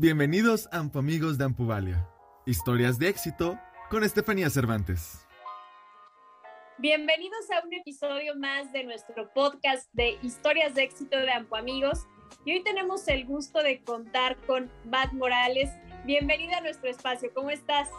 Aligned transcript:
Bienvenidos 0.00 0.66
a 0.72 0.78
Amigos 0.78 1.36
de 1.36 1.44
Ampuvalia. 1.44 2.08
Historias 2.46 2.98
de 2.98 3.10
éxito 3.10 3.58
con 3.90 4.02
Estefanía 4.02 4.48
Cervantes. 4.48 5.26
Bienvenidos 6.78 7.44
a 7.50 7.66
un 7.66 7.74
episodio 7.74 8.34
más 8.34 8.72
de 8.72 8.84
nuestro 8.84 9.30
podcast 9.34 9.92
de 9.92 10.16
Historias 10.22 10.74
de 10.74 10.84
éxito 10.84 11.18
de 11.18 11.30
Amigos. 11.30 12.06
Y 12.46 12.52
hoy 12.52 12.64
tenemos 12.64 13.06
el 13.08 13.26
gusto 13.26 13.62
de 13.62 13.82
contar 13.82 14.38
con 14.46 14.70
Bat 14.86 15.12
Morales. 15.12 15.68
Bienvenida 16.06 16.56
a 16.56 16.60
nuestro 16.62 16.88
espacio. 16.88 17.30
¿Cómo 17.34 17.50
estás? 17.50 17.90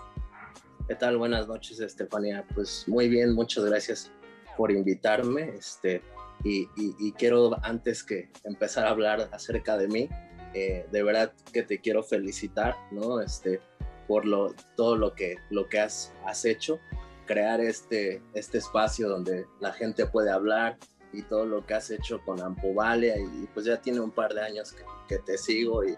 ¿Qué 0.88 0.96
tal? 0.96 1.18
Buenas 1.18 1.48
noches, 1.48 1.80
Estefanía. 1.80 2.44
Pues 2.56 2.84
muy 2.88 3.10
bien, 3.10 3.36
muchas 3.36 3.64
gracias 3.66 4.12
por 4.58 4.72
invitarme. 4.72 5.50
Este, 5.56 6.02
y, 6.44 6.68
y 6.76 7.12
quiero, 7.12 7.64
antes 7.64 8.04
que 8.04 8.32
empezar 8.44 8.88
a 8.88 8.90
hablar 8.90 9.30
acerca 9.32 9.78
de 9.78 9.88
mí, 9.88 10.10
eh, 10.54 10.86
de 10.92 11.04
verdad 11.04 11.34
que 11.54 11.64
te 11.64 11.80
quiero 11.80 12.04
felicitar, 12.04 12.76
¿no? 12.92 13.22
Este, 13.22 13.62
por 14.08 14.26
lo, 14.26 14.54
todo 14.76 14.96
lo 14.96 15.14
que, 15.14 15.38
lo 15.50 15.70
que 15.70 15.80
has, 15.80 16.14
has 16.26 16.46
hecho, 16.46 16.80
crear 17.26 17.62
este, 17.62 18.22
este 18.34 18.58
espacio 18.58 19.08
donde 19.08 19.46
la 19.60 19.72
gente 19.72 20.06
puede 20.06 20.32
hablar 20.32 20.78
y 21.14 21.24
todo 21.24 21.46
lo 21.46 21.66
que 21.66 21.74
has 21.74 21.90
hecho 21.92 22.22
con 22.26 22.42
Ampovalia 22.42 23.18
y, 23.18 23.48
pues 23.54 23.66
ya 23.66 23.82
tiene 23.82 24.00
un 24.00 24.12
par 24.12 24.34
de 24.34 24.42
años 24.42 24.74
que, 25.08 25.18
te 25.26 25.38
sigo 25.38 25.84
y, 25.84 25.98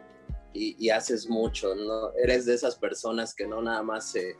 y, 0.53 0.89
haces 0.89 1.30
mucho, 1.30 1.75
¿no? 1.75 2.11
Eres 2.16 2.47
de 2.47 2.55
esas 2.55 2.75
personas 2.75 3.35
que 3.35 3.45
no 3.45 3.61
nada 3.61 3.83
más 3.83 4.11
se 4.11 4.35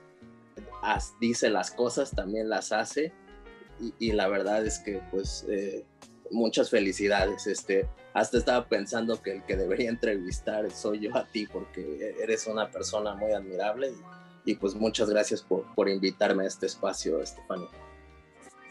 dice 1.20 1.50
las 1.50 1.70
cosas, 1.70 2.12
también 2.12 2.50
las 2.50 2.72
hace 2.72 3.14
y, 4.00 4.12
la 4.12 4.28
verdad 4.28 4.66
es 4.66 4.80
que 4.80 5.02
pues 5.12 5.46
eh, 5.50 5.86
muchas 6.32 6.70
felicidades. 6.70 7.48
Este, 7.48 7.88
hasta 8.14 8.38
estaba 8.38 8.68
pensando 8.68 9.22
que 9.22 9.32
el 9.32 9.44
que 9.44 9.56
debería 9.56 9.90
entrevistar 9.90 10.70
soy 10.72 11.00
yo 11.00 11.16
a 11.16 11.26
ti 11.26 11.48
porque 11.48 12.16
eres 12.22 12.48
una 12.48 12.70
persona 12.70 13.16
muy 13.16 13.32
admirable 13.32 13.94
y, 14.46 14.56
pues 14.56 14.76
muchas 14.76 15.10
gracias 15.10 15.42
por, 15.42 15.64
por, 15.74 15.88
invitarme 15.88 16.44
a 16.44 16.48
este 16.48 16.66
espacio, 16.66 17.22
Estefania. 17.22 17.70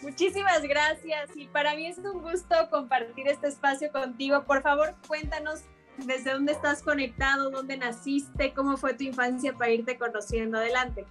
Muchísimas 0.03 0.63
gracias 0.63 1.31
y 1.35 1.47
para 1.47 1.75
mí 1.75 1.87
es 1.87 1.97
un 1.99 2.21
gusto 2.21 2.55
compartir 2.71 3.27
este 3.29 3.49
espacio 3.49 3.91
contigo. 3.91 4.45
Por 4.45 4.63
favor, 4.63 4.95
cuéntanos 5.09 5.63
desde 5.97 6.33
dónde 6.33 6.53
estás 6.53 6.83
conectado, 6.83 7.51
dónde 7.51 7.77
naciste, 7.77 8.53
cómo 8.53 8.77
fue 8.77 8.95
tu 8.95 9.05
infancia 9.05 9.55
para 9.55 9.71
irte 9.71 9.99
conociendo. 9.99 10.59
Adelante. 10.59 11.07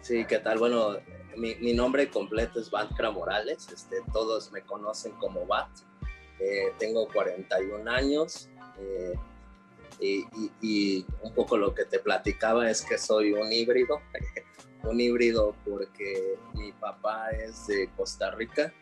Sí, 0.00 0.24
¿qué 0.26 0.38
tal? 0.38 0.58
Bueno, 0.58 0.96
mi, 1.36 1.72
nombre 1.72 2.08
completo 2.10 2.60
es 2.60 2.70
Batkra 2.70 3.10
Morales, 3.10 3.68
este, 3.72 4.02
todos 4.12 4.52
me 4.52 4.62
conocen 4.62 5.12
como 5.12 5.46
Bat. 5.46 5.68
Eh, 6.40 6.72
tengo 6.78 7.08
41 7.08 7.90
años 7.90 8.48
eh, 8.78 9.14
y, 10.60 11.06
un 11.22 11.32
poco 11.32 11.56
lo 11.56 11.74
que 11.74 11.84
te 11.84 12.00
platicaba 12.00 12.68
es 12.68 12.82
que 12.82 12.98
soy 12.98 13.32
un 13.32 13.52
híbrido, 13.52 14.00
un 14.82 15.00
híbrido 15.00 15.54
porque 15.64 16.36
mi 16.54 16.72
papá 16.72 17.30
es 17.30 17.68
de 17.68 17.88
Costa 17.96 18.32
Rica, 18.32 18.74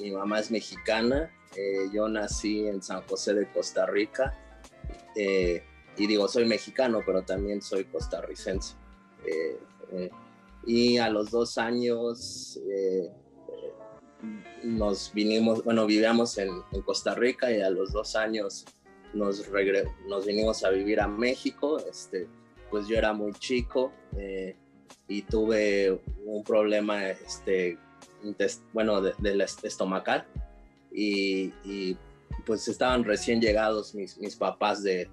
mi 0.00 0.10
mamá 0.10 0.40
es 0.40 0.50
mexicana, 0.50 1.30
eh, 1.54 1.88
yo 1.92 2.08
nací 2.08 2.66
en 2.66 2.82
San 2.82 3.02
José 3.02 3.34
de 3.34 3.52
Costa 3.52 3.86
Rica 3.86 4.36
y 5.16 6.06
digo, 6.08 6.26
soy 6.26 6.44
mexicano, 6.44 7.02
pero 7.06 7.22
también 7.22 7.62
soy 7.62 7.84
costarricense 7.84 8.74
y 10.66 10.98
a 10.98 11.08
los 11.08 11.30
dos 11.30 11.58
años 11.58 12.58
nos 14.64 15.12
vinimos, 15.12 15.62
bueno, 15.62 15.86
vivíamos 15.86 16.38
en, 16.38 16.62
Costa 16.84 17.14
Rica 17.14 17.50
y 17.52 17.60
a 17.60 17.70
los 17.70 17.92
dos 17.92 18.16
años 18.16 18.64
nos, 19.12 19.44
nos 20.08 20.26
vinimos 20.26 20.64
a 20.64 20.70
vivir 20.70 21.00
a 21.00 21.08
México. 21.08 21.78
Este, 21.78 22.26
pues 22.70 22.88
yo 22.88 22.96
era 22.96 23.12
muy 23.12 23.32
chico 23.34 23.92
eh, 24.16 24.56
y 25.06 25.22
tuve 25.22 26.00
un 26.24 26.42
problema, 26.42 27.08
este, 27.08 27.78
bueno, 28.72 29.00
del 29.00 29.40
estomacal 29.40 30.26
y, 30.90 31.52
y, 31.64 31.96
pues 32.46 32.68
estaban 32.68 33.04
recién 33.04 33.40
llegados 33.40 33.94
mis, 33.94 34.18
mis 34.18 34.36
papás 34.36 34.82
de, 34.82 35.08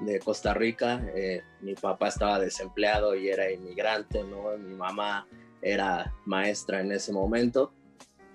de 0.00 0.18
Costa 0.18 0.52
Rica. 0.54 1.02
Eh, 1.14 1.42
mi 1.60 1.74
papá 1.74 2.08
estaba 2.08 2.38
desempleado 2.38 3.14
y 3.14 3.28
era 3.28 3.50
inmigrante, 3.50 4.22
¿no? 4.24 4.56
Mi 4.58 4.74
mamá 4.74 5.26
era 5.62 6.12
maestra 6.26 6.80
en 6.80 6.92
ese 6.92 7.12
momento 7.12 7.72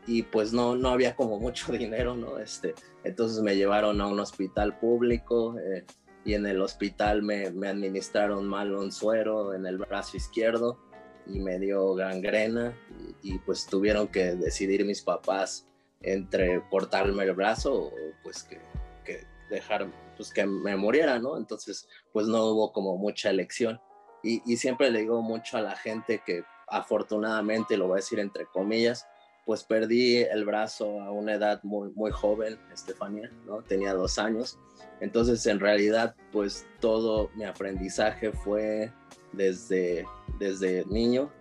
y 0.08 0.24
pues 0.24 0.54
no, 0.54 0.76
no 0.76 0.90
había 0.90 1.16
como 1.16 1.40
mucho 1.40 1.72
dinero, 1.74 2.16
¿no? 2.16 2.40
Este, 2.40 2.76
entonces 3.04 3.42
me 3.42 3.56
llevaron 3.56 4.02
a 4.02 4.08
un 4.08 4.20
hospital 4.20 4.78
público 4.80 5.58
eh, 5.60 5.86
y 6.26 6.34
en 6.34 6.46
el 6.46 6.62
hospital 6.62 7.22
me, 7.22 7.52
me, 7.52 7.68
administraron 7.70 8.48
mal 8.48 8.76
un 8.76 8.92
suero 8.92 9.54
en 9.54 9.66
el 9.66 9.78
brazo 9.78 10.18
izquierdo 10.18 10.78
y 11.26 11.40
me 11.40 11.60
dio 11.60 11.94
gangrena 11.96 12.76
y, 13.24 13.36
y, 13.36 13.40
pues 13.40 13.66
tuvieron 13.66 14.08
que 14.08 14.36
decidir 14.36 14.84
mis 14.86 15.02
papás 15.02 15.68
entre 16.02 16.64
cortarme 16.70 17.24
el 17.24 17.34
brazo 17.34 17.74
o 17.74 17.92
pues 18.24 18.44
que, 18.44 18.60
que 19.04 19.26
dejar 19.50 19.92
pues 20.20 20.34
que 20.34 20.46
me 20.46 20.76
muriera, 20.76 21.18
¿no? 21.18 21.38
Entonces, 21.38 21.88
pues 22.12 22.28
no 22.28 22.44
hubo 22.48 22.74
como 22.74 22.98
mucha 22.98 23.30
elección. 23.30 23.80
Y, 24.22 24.58
siempre 24.58 24.92
le 24.92 25.00
digo 25.00 25.22
mucho 25.22 25.58
a 25.58 25.62
la 25.62 25.78
gente 25.78 26.22
que 26.26 26.44
afortunadamente, 26.68 27.78
lo 27.78 27.88
voy 27.88 27.94
a 27.94 28.04
decir 28.04 28.20
entre 28.20 28.46
comillas, 28.48 29.08
pues 29.50 29.64
perdí 29.64 30.18
el 30.18 30.46
brazo 30.46 31.02
a 31.02 31.10
una 31.10 31.34
edad 31.34 31.60
muy, 31.64 31.90
muy 31.96 32.12
joven, 32.12 32.60
Estefanía, 32.72 33.32
¿no? 33.48 33.64
Tenía 33.64 33.96
dos 33.96 34.20
años. 34.20 34.60
Entonces, 35.00 35.44
en 35.48 35.60
realidad, 35.60 36.16
pues 36.32 36.68
todo 36.80 37.32
mi 37.34 37.46
aprendizaje 37.46 38.32
fue 38.32 38.94
desde, 39.32 40.06
desde 40.38 40.86
niño, 40.86 41.32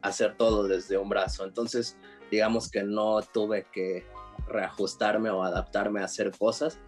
hacer 0.00 0.34
todo 0.38 0.66
desde 0.66 0.96
un 0.96 1.10
brazo. 1.10 1.44
Entonces, 1.44 1.98
digamos 2.30 2.70
que 2.70 2.84
no 2.84 3.20
tuve 3.20 3.66
que 3.70 4.06
reajustarme 4.48 5.28
o 5.28 5.42
adaptarme 5.42 6.00
a 6.00 6.04
hacer 6.04 6.32
cosas, 6.38 6.78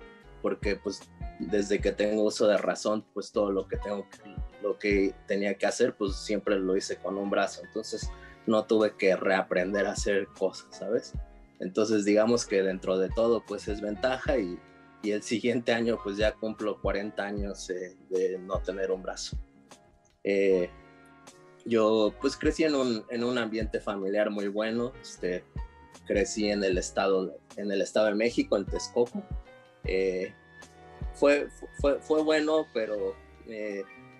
porque 0.41 0.76
pues 0.76 1.03
desde 1.41 1.78
que 1.78 1.92
tengo 1.92 2.22
uso 2.22 2.47
de 2.47 2.56
razón, 2.56 3.04
pues 3.12 3.32
todo 3.32 3.53
lo 3.53 3.69
que 3.69 3.76
tengo, 3.76 4.06
lo 4.62 4.78
que 4.78 5.14
tenía 5.26 5.58
que 5.58 5.66
hacer, 5.66 5.94
pues 5.94 6.16
siempre 6.16 6.58
lo 6.58 6.75
hice 6.75 6.97
con 6.97 7.19
un 7.19 7.28
brazo. 7.28 7.60
Entonces 7.66 8.10
no 8.48 8.64
tuve 8.64 8.97
que 8.97 9.14
reaprender 9.14 9.86
a 9.86 9.92
hacer 9.92 10.26
cosas, 10.28 10.76
¿sabes? 10.76 11.12
Entonces 11.60 12.04
digamos 12.04 12.47
que 12.47 12.62
dentro 12.62 12.98
de 12.98 13.09
todo, 13.10 13.44
pues 13.47 13.69
es 13.69 13.81
ventaja 13.81 14.38
y, 14.38 14.59
y 15.03 15.12
el 15.12 15.22
siguiente 15.22 15.72
año 15.72 15.98
pues 16.03 16.16
ya 16.16 16.32
cumplo 16.32 16.81
40 16.81 17.22
años 17.22 17.70
eh, 17.70 17.97
de 18.10 18.38
no 18.38 18.60
tener 18.60 18.91
un 18.91 19.03
brazo. 19.03 19.37
Eh, 20.25 20.70
yo 21.64 22.14
pues 22.20 22.37
crecí 22.37 22.64
en 22.64 22.75
un, 22.75 23.04
en 23.10 23.25
un 23.25 23.38
ambiente 23.38 23.81
familiar 23.81 24.31
muy 24.31 24.48
bueno, 24.48 24.92
este, 25.00 25.44
crecí 26.06 26.48
en 26.48 26.64
el 26.64 26.78
estado, 26.78 27.38
en 27.56 27.70
el 27.70 27.82
estado 27.82 28.06
de 28.06 28.14
México, 28.14 28.56
en 28.56 28.64
Texcoco, 28.64 29.22
eh, 29.84 30.32
fue, 31.12 31.48
fue, 31.81 32.00
fue, 32.00 32.22
bueno, 32.22 32.66
pero 32.72 33.14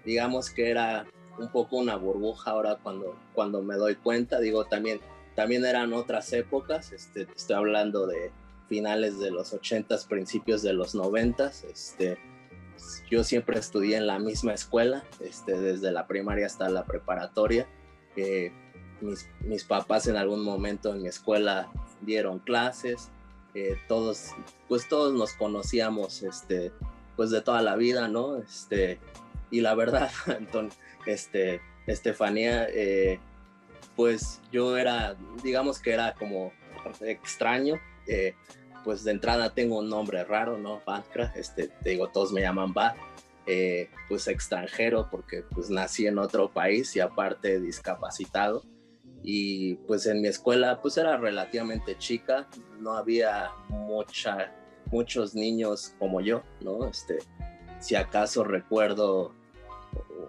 digamos 0.05 0.51
que 0.51 0.71
era 0.71 1.07
un 1.39 1.49
poco 1.51 1.77
una 1.77 1.97
burbuja 1.97 2.51
ahora 2.51 2.79
cuando, 2.83 3.17
cuando 3.35 3.63
me 3.63 3.77
doy 3.77 3.97
cuenta. 3.97 4.41
Digo, 4.41 4.65
también, 4.65 5.01
también 5.35 5.65
eran 5.65 5.93
otras 5.93 6.33
épocas, 6.33 6.93
este, 6.93 7.27
estoy 7.35 7.57
hablando 7.57 8.07
de 8.07 8.31
finales 8.69 9.19
de 9.19 9.31
los 9.31 9.55
80s, 9.55 10.07
principios 10.07 10.63
de 10.63 10.73
los 10.73 10.95
90s. 10.95 11.65
Este, 11.65 12.19
yo 13.11 13.25
siempre 13.25 13.59
estudié 13.59 13.97
en 13.97 14.07
la 14.07 14.19
misma 14.19 14.53
escuela, 14.53 15.05
este, 15.21 15.59
desde 15.59 15.91
la 15.91 16.07
primaria 16.07 16.47
hasta 16.47 16.69
la 16.69 16.85
preparatoria. 16.85 17.67
Eh, 18.17 18.53
mis, 19.01 19.29
mis 19.41 19.65
papás 19.65 20.07
en 20.09 20.17
algún 20.17 20.43
momento 20.43 20.93
en 20.93 21.03
mi 21.03 21.09
escuela 21.09 21.71
dieron 22.03 22.41
clases, 22.41 23.11
todos, 23.87 24.31
pues 24.69 24.89
todos 24.89 25.15
nos 25.15 25.33
conocíamos, 25.33 26.23
este, 26.23 26.73
pues 27.17 27.31
de 27.31 27.41
toda 27.41 27.63
la 27.63 27.77
vida, 27.77 28.09
¿no? 28.09 28.37
Este, 28.37 29.01
y 29.51 29.61
la 29.61 29.75
verdad, 29.75 30.11
entonces, 30.27 30.79
este, 31.07 31.61
Estefanía, 31.87 32.67
eh, 32.71 33.19
pues 33.97 34.41
yo 34.53 34.77
era, 34.77 35.17
digamos 35.43 35.81
que 35.81 35.93
era 35.93 36.15
como 36.15 36.53
extraño, 37.01 37.81
eh, 38.07 38.35
pues 38.85 39.05
de 39.05 39.11
entrada 39.11 39.55
tengo 39.55 39.79
un 39.79 39.89
nombre 39.89 40.25
raro, 40.25 40.57
¿no? 40.59 40.83
Batkra, 40.87 41.33
este, 41.35 41.69
te 41.69 41.91
digo, 41.91 42.09
todos 42.09 42.33
me 42.33 42.41
llaman 42.41 42.73
Bat, 42.73 42.97
eh, 43.47 43.91
pues 44.09 44.29
extranjero 44.29 45.09
porque 45.11 45.43
pues 45.43 45.71
nací 45.71 46.07
en 46.07 46.19
otro 46.19 46.53
país 46.53 46.95
y 46.97 47.01
aparte 47.01 47.59
discapacitado 47.61 48.63
y 49.23 49.77
pues 49.87 50.07
en 50.07 50.21
mi 50.21 50.29
escuela 50.29 50.81
pues 50.83 50.99
era 50.99 51.17
relativamente 51.17 51.97
chica, 51.97 52.47
no 52.79 52.93
había 52.93 53.51
mucha, 53.69 54.55
muchos 54.91 55.35
niños 55.35 55.95
como 55.99 56.21
yo, 56.21 56.43
¿no? 56.61 56.87
Este, 56.87 57.19
si 57.81 57.95
acaso 57.95 58.45
recuerdo 58.45 59.35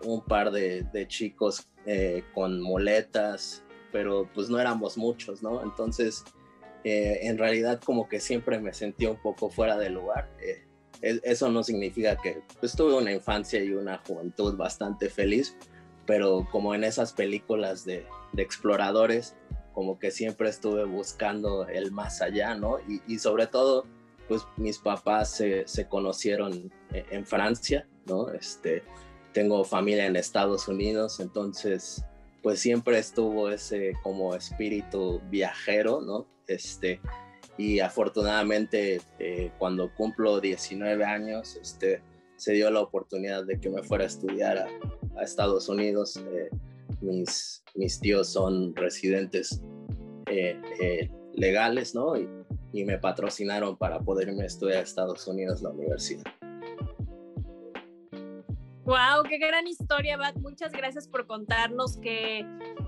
un 0.03 0.21
par 0.21 0.51
de, 0.51 1.05
chicos 1.07 1.67
eh, 1.85 2.23
con 2.33 2.61
muletas, 2.61 3.63
pero 3.91 4.29
pues 4.33 4.49
no 4.49 4.59
éramos 4.59 4.97
muchos, 4.97 5.41
¿no? 5.41 5.63
Entonces, 5.63 6.23
eh, 6.83 7.19
en 7.23 7.37
realidad 7.37 7.81
como 7.83 8.07
que 8.07 8.19
siempre 8.19 8.59
me 8.59 8.73
sentía 8.73 9.09
un 9.09 9.21
poco 9.21 9.49
fuera 9.49 9.77
de 9.77 9.89
lugar. 9.89 10.29
Eh, 10.41 10.65
eso 11.01 11.49
no 11.49 11.63
significa 11.63 12.17
que 12.17 12.41
pues, 12.59 12.75
tuve 12.75 12.93
una 12.95 13.11
infancia 13.11 13.63
y 13.63 13.71
una 13.71 13.99
juventud 13.99 14.55
bastante 14.57 15.09
feliz, 15.09 15.55
pero 16.05 16.47
como 16.51 16.75
en 16.75 16.83
esas 16.83 17.13
películas 17.13 17.85
de, 17.85 18.05
exploradores, 18.37 19.35
como 19.73 19.97
que 19.97 20.11
siempre 20.11 20.49
estuve 20.49 20.83
buscando 20.85 21.67
el 21.67 21.91
más 21.91 22.21
allá, 22.21 22.53
¿no? 22.55 22.77
Y, 23.07 23.17
sobre 23.19 23.47
todo, 23.47 23.85
pues 24.27 24.43
mis 24.57 24.77
papás 24.77 25.31
se, 25.31 25.87
conocieron 25.87 26.71
en 26.91 27.25
Francia, 27.25 27.87
¿no? 28.05 28.29
Este, 28.29 28.83
tengo 29.33 29.63
familia 29.63 30.05
en 30.05 30.15
Estados 30.15 30.67
Unidos, 30.67 31.19
entonces, 31.19 32.03
pues 32.41 32.59
siempre 32.59 32.97
estuvo 32.99 33.49
ese 33.49 33.93
como 34.03 34.35
espíritu 34.35 35.21
viajero, 35.29 36.01
¿no? 36.01 36.27
Este, 36.47 36.99
y 37.57 37.79
afortunadamente 37.79 39.01
eh, 39.19 39.51
cuando 39.59 39.93
cumplo 39.93 40.39
19 40.39 41.03
años, 41.03 41.57
este, 41.61 42.01
se 42.37 42.53
dio 42.53 42.71
la 42.71 42.79
oportunidad 42.79 43.45
de 43.45 43.59
que 43.59 43.69
me 43.69 43.83
fuera 43.83 44.05
a 44.05 44.07
estudiar 44.07 44.57
a, 44.57 44.67
Estados 45.21 45.67
Unidos. 45.67 46.15
Eh, 46.15 46.49
mis, 47.01 47.61
mis 47.75 47.99
tíos 47.99 48.29
son 48.29 48.73
residentes 48.73 49.61
eh, 50.27 51.09
legales, 51.33 51.93
¿no? 51.93 52.17
Y, 52.17 52.29
y, 52.71 52.85
me 52.85 52.97
patrocinaron 52.97 53.77
para 53.77 53.99
poderme 53.99 54.45
estudiar 54.45 54.77
a 54.77 54.81
Estados 54.83 55.27
Unidos 55.27 55.61
la 55.61 55.71
universidad. 55.71 56.23
Wow, 58.85 59.23
qué 59.27 59.37
gran 59.37 59.67
historia, 59.67 60.17
Bat. 60.17 60.37
Muchas 60.37 60.71
gracias 60.71 61.07
por 61.07 61.27
contarnos 61.27 61.97
que 61.97 62.45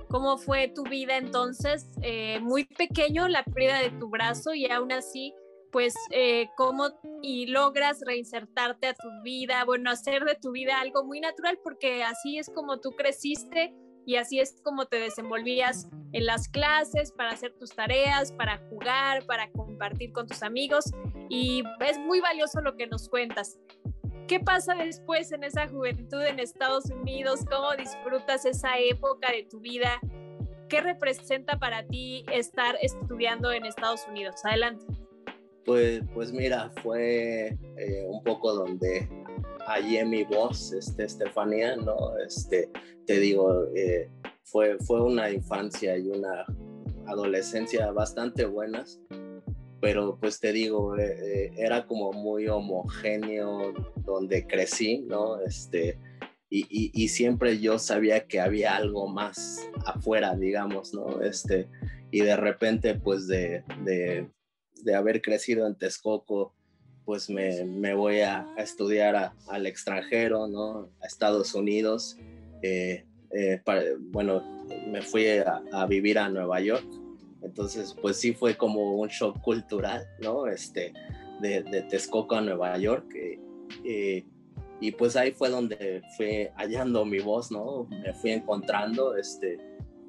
cómo 0.09 0.38
fue 0.38 0.67
tu 0.67 0.83
vida 0.83 1.17
entonces, 1.17 1.88
eh, 2.01 2.39
muy 2.41 2.65
pequeño, 2.65 3.27
la 3.27 3.43
pérdida 3.43 3.79
de 3.79 3.91
tu 3.91 4.09
brazo 4.09 4.53
y 4.53 4.69
aún 4.69 4.91
así, 4.91 5.33
pues, 5.71 5.93
eh, 6.11 6.49
cómo 6.57 6.89
y 7.21 7.47
logras 7.47 8.01
reinsertarte 8.05 8.88
a 8.88 8.93
tu 8.93 9.09
vida, 9.23 9.63
bueno, 9.63 9.89
hacer 9.89 10.25
de 10.25 10.35
tu 10.35 10.51
vida 10.51 10.79
algo 10.81 11.03
muy 11.03 11.21
natural 11.21 11.59
porque 11.63 12.03
así 12.03 12.38
es 12.38 12.49
como 12.49 12.79
tú 12.79 12.91
creciste 12.91 13.73
y 14.05 14.15
así 14.15 14.39
es 14.39 14.59
como 14.63 14.85
te 14.88 14.99
desenvolvías 14.99 15.88
en 16.11 16.25
las 16.25 16.47
clases 16.49 17.11
para 17.11 17.31
hacer 17.31 17.53
tus 17.57 17.69
tareas, 17.71 18.31
para 18.31 18.57
jugar, 18.69 19.25
para 19.25 19.51
compartir 19.51 20.11
con 20.11 20.27
tus 20.27 20.43
amigos 20.43 20.85
y 21.29 21.63
es 21.79 21.99
muy 21.99 22.19
valioso 22.19 22.61
lo 22.61 22.75
que 22.75 22.88
nos 22.88 23.07
cuentas. 23.07 23.59
¿Qué 24.27 24.39
pasa 24.39 24.75
después 24.75 25.31
en 25.31 25.44
esa 25.44 25.68
juventud 25.68 26.21
en 26.23 26.39
Estados 26.39 26.85
Unidos? 26.85 27.41
¿Cómo 27.50 27.75
disfrutas 27.77 28.45
esa 28.45 28.77
época 28.79 29.31
de 29.31 29.44
tu 29.44 29.59
vida? 29.59 30.00
¿Qué 30.69 30.81
representa 30.81 31.59
para 31.59 31.85
ti 31.85 32.25
estar 32.31 32.77
estudiando 32.81 33.51
en 33.51 33.65
Estados 33.65 34.07
Unidos? 34.07 34.35
Adelante. 34.44 34.85
Pues, 35.65 36.01
pues 36.13 36.31
mira, 36.31 36.71
fue 36.81 37.57
eh, 37.77 38.06
un 38.07 38.23
poco 38.23 38.53
donde 38.53 39.07
hallé 39.68 40.06
mi 40.06 40.24
voz, 40.24 40.71
este, 40.74 41.03
Estefanía, 41.03 41.75
¿no? 41.75 42.17
Este, 42.25 42.69
te 43.06 43.19
digo, 43.19 43.67
eh, 43.75 44.09
fue, 44.44 44.77
fue 44.79 45.01
una 45.01 45.29
infancia 45.29 45.97
y 45.97 46.09
una 46.09 46.45
adolescencia 47.06 47.91
bastante 47.91 48.45
buenas, 48.45 49.00
pero 49.81 50.18
pues 50.19 50.39
te 50.39 50.54
digo, 50.54 50.98
eh, 50.98 51.18
eh, 51.48 51.51
era 51.57 51.86
como 51.88 52.13
muy 52.13 52.48
homogéneo 52.48 53.74
donde 53.98 54.45
crecí, 54.48 55.00
¿no? 55.00 55.42
Este, 55.42 55.98
y, 56.50 56.92
y, 56.94 57.07
siempre 57.07 57.60
yo 57.60 57.80
sabía 57.80 58.28
que 58.28 58.42
había 58.42 58.75
algo 58.75 59.07
más 59.07 59.66
afuera, 59.86 60.36
digamos, 60.36 60.94
¿no? 60.94 61.22
Este, 61.22 61.68
y 62.12 62.19
de 62.22 62.36
repente, 62.36 62.95
pues 62.95 63.25
de, 63.25 63.63
de, 63.86 64.28
de 64.83 64.95
haber 64.95 65.22
crecido 65.22 65.66
en 65.66 65.75
Texcoco, 65.75 66.54
pues 67.06 67.30
me, 67.30 67.66
me 67.66 67.94
voy 67.94 68.22
a, 68.22 68.48
estudiar 68.57 69.34
al 69.48 69.66
extranjero, 69.66 70.48
¿no? 70.48 70.89
A 71.01 71.07
Estados 71.07 71.56
Unidos. 71.56 72.18
Eh, 72.62 73.06
eh, 73.31 73.62
para, 73.63 73.84
bueno, 74.00 74.44
me 74.88 75.01
fui 75.01 75.27
a, 75.27 75.86
vivir 75.88 76.19
a 76.19 76.30
Nueva 76.30 76.60
York. 76.60 76.86
Entonces, 77.41 77.95
pues 78.01 78.17
sí 78.17 78.33
fue 78.33 78.55
como 78.55 78.97
un 78.97 79.07
shock 79.07 79.41
cultural, 79.41 80.07
¿no? 80.19 80.47
Este, 80.47 80.93
de, 81.41 81.63
de 81.63 81.81
Texcoco 81.83 82.35
a 82.35 82.41
Nueva 82.41 82.77
York. 82.77 83.13
Eh, 83.83 84.25
y 84.79 84.91
pues 84.91 85.15
ahí 85.15 85.31
fue 85.31 85.49
donde 85.49 86.01
fui 86.17 86.49
hallando 86.55 87.05
mi 87.05 87.19
voz, 87.19 87.51
¿no? 87.51 87.88
Me 87.89 88.13
fui 88.13 88.31
encontrando, 88.31 89.15
este, 89.15 89.59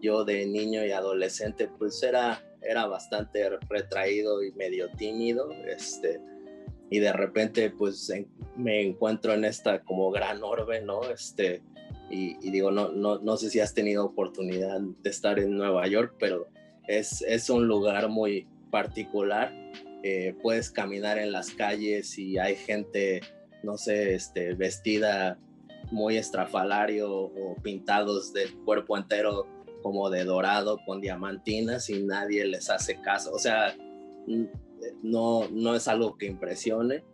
yo 0.01 0.25
de 0.25 0.47
niño 0.47 0.85
y 0.85 0.93
adolescente, 0.93 1.69
pues 1.79 2.03
era, 2.03 2.43
era 2.63 2.87
bastante 2.87 3.51
retraído 3.69 4.43
y 4.43 4.53
medio 4.53 4.91
tímido, 4.97 5.53
este, 5.67 6.21
y 6.91 7.01
de 7.01 7.13
repente 7.13 7.71
pues 7.71 8.09
en, 8.11 8.29
me 8.57 8.81
encuentro 8.83 9.35
en 9.35 9.45
esta 9.45 9.83
como 9.83 10.11
gran 10.11 10.43
orbe, 10.43 10.81
¿no? 10.81 11.03
Este, 11.05 11.63
y, 12.11 12.37
y, 12.47 12.51
digo, 12.51 12.71
no, 12.71 12.93
no, 12.93 13.19
no 13.19 13.37
sé 13.37 13.51
si 13.51 13.61
has 13.61 13.75
tenido 13.75 14.07
oportunidad 14.07 14.81
de 14.81 15.11
estar 15.11 15.39
en 15.39 15.57
Nueva 15.57 15.87
York, 15.87 16.15
pero 16.19 16.49
es, 16.87 17.23
es 17.23 17.51
un 17.51 17.67
lugar 17.67 18.09
muy 18.09 18.47
particular. 18.71 19.53
Eh, 20.03 20.35
puedes 20.43 20.71
caminar 20.71 21.19
en 21.19 21.33
las 21.33 21.51
calles 21.51 22.19
y 22.19 22.39
hay 22.39 22.57
gente, 22.57 23.21
no 23.63 23.79
sé, 23.79 24.15
este, 24.15 24.55
vestida 24.55 25.39
muy 25.91 26.17
estrafalario 26.17 27.13
o 27.13 27.57
pintados 27.63 28.33
del 28.33 28.53
cuerpo 28.65 28.97
entero 28.97 29.47
como 29.83 30.11
de 30.11 30.25
dorado 30.25 30.79
con 30.87 31.01
diamantinas 31.01 31.91
y 31.91 32.03
nadie 32.03 32.47
les 32.47 32.71
hace 32.71 33.01
caso. 33.01 33.33
O 33.33 33.39
sea, 33.39 33.77
no, 35.03 35.49
no 35.51 35.75
es 35.75 35.89
algo 35.89 36.17
que 36.17 36.27
impresione. 36.27 37.05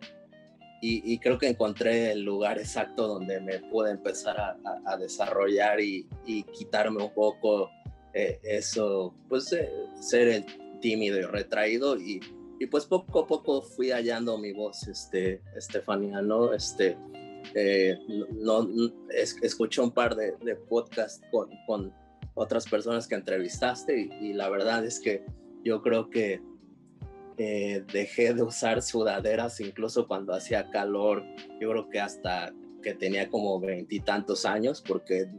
Y, 0.81 1.19
creo 1.19 1.37
que 1.37 1.49
encontré 1.49 2.13
el 2.13 2.21
lugar 2.21 2.57
exacto 2.57 3.05
donde 3.05 3.41
me 3.41 3.59
pude 3.59 3.91
empezar 3.91 4.39
a, 4.39 4.97
desarrollar 4.97 5.81
y, 5.81 6.07
quitarme 6.53 7.03
un 7.03 7.13
poco 7.13 7.69
eh, 8.13 8.39
eso, 8.43 9.13
pues 9.27 9.51
eh, 9.53 9.69
ser 9.99 10.27
el 10.27 10.45
tímido 10.81 11.19
y 11.19 11.23
retraído 11.23 11.97
y, 11.97 12.19
y, 12.59 12.65
pues 12.67 12.85
poco 12.85 13.21
a 13.21 13.27
poco 13.27 13.61
fui 13.61 13.91
hallando 13.91 14.37
mi 14.37 14.53
voz, 14.53 14.87
este, 14.87 15.41
Estefanía, 15.55 16.21
¿no? 16.21 16.53
Este, 16.53 16.97
eh, 17.55 17.97
no, 18.07 18.63
no 18.63 18.91
es, 19.09 19.35
escuché 19.41 19.81
un 19.81 19.91
par 19.91 20.15
de, 20.15 20.33
de 20.43 20.55
podcasts 20.55 21.21
con, 21.31 21.49
con, 21.65 21.93
otras 22.35 22.69
personas 22.69 23.05
que 23.05 23.15
entrevistaste 23.15 23.99
y, 23.99 24.29
y 24.29 24.33
la 24.33 24.47
verdad 24.49 24.85
es 24.85 25.01
que 25.01 25.25
yo 25.65 25.81
creo 25.81 26.09
que 26.09 26.41
eh, 27.41 27.85
dejé 27.93 28.33
de 28.33 28.43
usar 28.43 28.81
sudaderas 28.81 29.61
incluso 29.61 30.09
cuando 30.09 30.33
hacía 30.33 30.69
calor. 30.71 31.23
Yo 31.61 31.69
creo 31.69 31.89
que 31.89 32.01
hasta 32.01 32.53
que 32.83 32.93
tenía 32.93 33.29
como 33.29 33.61
veintitantos 33.61 34.45
años, 34.45 34.83
porque 34.85 35.29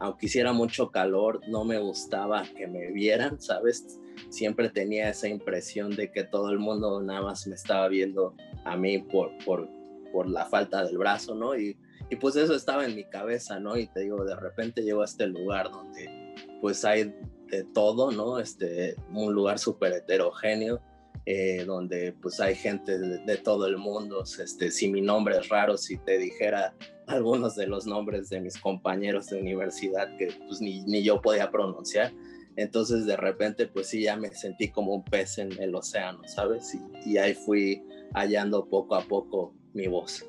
aunque 0.00 0.26
hiciera 0.26 0.52
mucho 0.52 0.90
calor, 0.90 1.40
no 1.48 1.64
me 1.64 1.78
gustaba 1.78 2.44
que 2.56 2.66
me 2.66 2.90
vieran, 2.92 3.40
¿sabes? 3.40 3.98
Siempre 4.28 4.68
tenía 4.68 5.08
esa 5.10 5.28
impresión 5.28 5.94
de 5.96 6.10
que 6.12 6.24
todo 6.24 6.50
el 6.50 6.58
mundo 6.58 7.02
nada 7.02 7.22
más 7.22 7.46
me 7.46 7.54
estaba 7.54 7.88
viendo 7.88 8.34
a 8.64 8.76
mí 8.76 8.98
por, 8.98 9.32
por, 9.44 9.68
por 10.12 10.28
la 10.28 10.44
falta 10.46 10.84
del 10.84 10.98
brazo, 10.98 11.34
¿no? 11.34 11.56
Y, 11.58 11.76
pues 12.20 12.36
eso 12.36 12.54
estaba 12.54 12.86
en 12.86 12.94
mi 12.94 13.04
cabeza, 13.04 13.60
¿no? 13.60 13.76
Y 13.76 13.86
te 13.88 14.00
digo, 14.00 14.24
de 14.24 14.34
repente 14.34 14.82
llego 14.82 15.02
a 15.02 15.04
este 15.04 15.26
lugar 15.26 15.70
donde 15.70 16.34
pues 16.62 16.82
hay 16.84 17.14
de 17.50 17.64
todo, 17.74 18.10
¿no? 18.10 18.38
Este, 18.38 18.96
un 19.12 19.34
lugar 19.34 19.58
súper 19.58 19.92
heterogéneo 19.92 20.80
eh, 21.26 21.64
donde 21.66 22.12
pues 22.12 22.40
hay 22.40 22.54
gente 22.54 22.98
de, 22.98 23.18
de, 23.18 23.36
todo 23.36 23.66
el 23.66 23.76
mundo. 23.76 24.22
Este, 24.22 24.70
si 24.70 24.88
mi 24.88 25.02
nombre 25.02 25.36
es 25.36 25.50
raro, 25.50 25.76
si 25.76 25.98
te 25.98 26.16
dijera 26.16 26.74
algunos 27.08 27.56
de 27.56 27.66
los 27.66 27.86
nombres 27.86 28.28
de 28.28 28.40
mis 28.40 28.58
compañeros 28.58 29.26
de 29.26 29.40
universidad 29.40 30.16
que 30.16 30.28
pues 30.46 30.60
ni, 30.60 30.80
ni 30.82 31.02
yo 31.02 31.20
podía 31.20 31.50
pronunciar, 31.50 32.12
entonces 32.56 33.06
de 33.06 33.16
repente 33.16 33.66
pues 33.66 33.88
sí 33.88 34.02
ya 34.02 34.16
me 34.16 34.30
sentí 34.34 34.70
como 34.70 34.94
un 34.94 35.04
pez 35.04 35.38
en 35.38 35.52
el 35.60 35.74
océano, 35.74 36.22
¿sabes? 36.26 36.74
Y, 36.74 37.10
y 37.10 37.18
ahí 37.18 37.34
fui 37.34 37.82
hallando 38.14 38.66
poco 38.66 38.94
a 38.94 39.02
poco 39.02 39.54
mi 39.72 39.86
voz. 39.86 40.24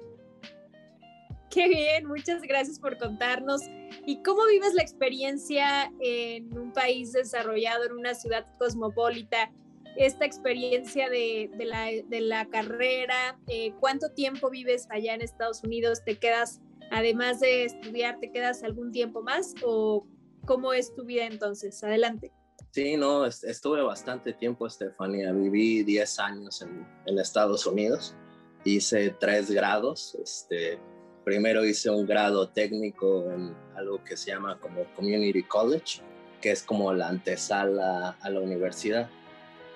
Qué 1.50 1.68
bien, 1.68 2.06
muchas 2.06 2.44
gracias 2.44 2.80
por 2.80 2.98
contarnos. 2.98 3.62
¿Y 4.06 4.22
cómo 4.22 4.46
vives 4.46 4.76
la 4.76 4.84
experiencia 4.84 5.92
en 6.00 6.56
un 6.56 6.72
país 6.72 7.12
desarrollado, 7.12 7.86
en 7.86 7.94
una 7.94 8.14
ciudad 8.14 8.46
cosmopolita? 8.58 9.52
esta 9.96 10.24
experiencia 10.26 11.10
de, 11.10 11.50
de, 11.58 11.66
la, 11.66 11.88
de 12.08 12.22
la, 12.22 12.46
carrera? 12.46 13.38
Eh, 13.48 13.74
¿Cuánto 13.80 14.12
tiempo 14.12 14.50
vives 14.50 14.88
allá 14.90 15.14
en 15.14 15.22
Estados 15.22 15.64
Unidos? 15.64 16.04
¿Te 16.06 16.18
quedas, 16.18 16.62
además 16.92 17.40
de 17.40 17.66
estudiar, 17.66 18.20
te 18.20 18.32
quedas 18.32 18.64
algún 18.64 18.92
tiempo 18.92 19.22
más? 19.22 19.54
¿O 19.64 20.06
cómo 20.46 20.74
es 20.74 20.94
tu 20.94 21.06
vida 21.06 21.26
entonces? 21.26 21.84
Adelante. 21.84 22.32
Sí, 22.72 22.98
no, 22.98 23.26
estuve 23.26 23.82
bastante 23.82 24.34
tiempo, 24.34 24.68
Estefanía. 24.68 25.32
Viví 25.32 25.84
10 25.84 26.20
años 26.20 26.62
en, 26.62 27.20
Estados 27.20 27.66
Unidos. 27.66 28.16
Hice 28.64 29.16
tres 29.20 29.50
grados. 29.50 30.16
Este, 30.22 30.78
primero 31.26 31.66
hice 31.66 31.90
un 31.90 32.06
grado 32.06 32.50
técnico 32.50 33.32
en 33.32 33.56
algo 33.76 34.04
que 34.04 34.16
se 34.16 34.32
llama 34.32 34.60
como 34.60 34.84
Community 34.96 35.44
College, 35.44 36.02
que 36.42 36.52
es 36.52 36.62
como 36.62 36.94
la 36.94 37.08
antesala 37.08 38.18
a 38.22 38.30
la 38.30 38.40
universidad 38.40 39.10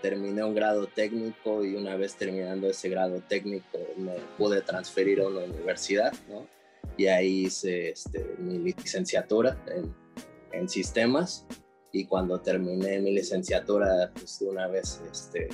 terminé 0.04 0.44
un 0.44 0.54
grado 0.54 0.86
técnico 0.86 1.64
y 1.64 1.76
una 1.76 1.96
vez 1.96 2.16
terminando 2.16 2.68
ese 2.68 2.90
grado 2.90 3.22
técnico 3.22 3.80
me 3.96 4.16
pude 4.38 4.62
transferir 4.62 5.22
a 5.22 5.30
una 5.30 5.46
universidad, 5.46 6.14
¿no? 6.28 6.46
Y 6.98 7.08
ahí 7.08 7.46
hice 7.46 7.90
este, 7.90 8.36
mi 8.40 8.60
licenciatura 8.60 9.58
en, 9.68 9.94
en, 10.52 10.70
sistemas 10.70 11.46
y 11.92 12.06
cuando 12.06 12.40
terminé 12.40 13.00
mi 13.00 13.14
licenciatura, 13.14 14.12
pues 14.14 14.42
una 14.42 14.68
vez 14.68 15.02
este, 15.12 15.50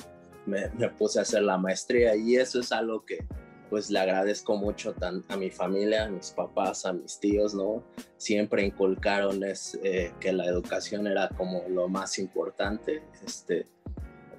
me, 0.46 0.68
me, 0.70 0.88
puse 0.90 1.18
a 1.18 1.22
hacer 1.22 1.42
la 1.42 1.58
maestría 1.58 2.14
y 2.16 2.36
eso 2.36 2.60
es 2.60 2.72
algo 2.72 3.04
que 3.04 3.26
pues 3.70 3.88
le 3.88 4.00
agradezco 4.00 4.56
mucho 4.56 4.94
a 5.28 5.36
mi 5.36 5.48
familia, 5.48 6.04
a 6.04 6.08
mis 6.08 6.32
papás, 6.32 6.84
a 6.84 6.92
mis 6.92 7.20
tíos, 7.20 7.54
¿no? 7.54 7.84
Siempre 8.16 8.66
inculcaron 8.66 9.44
es, 9.44 9.78
eh, 9.84 10.12
que 10.18 10.32
la 10.32 10.44
educación 10.44 11.06
era 11.06 11.28
como 11.28 11.62
lo 11.68 11.88
más 11.88 12.18
importante, 12.18 13.00
este, 13.24 13.66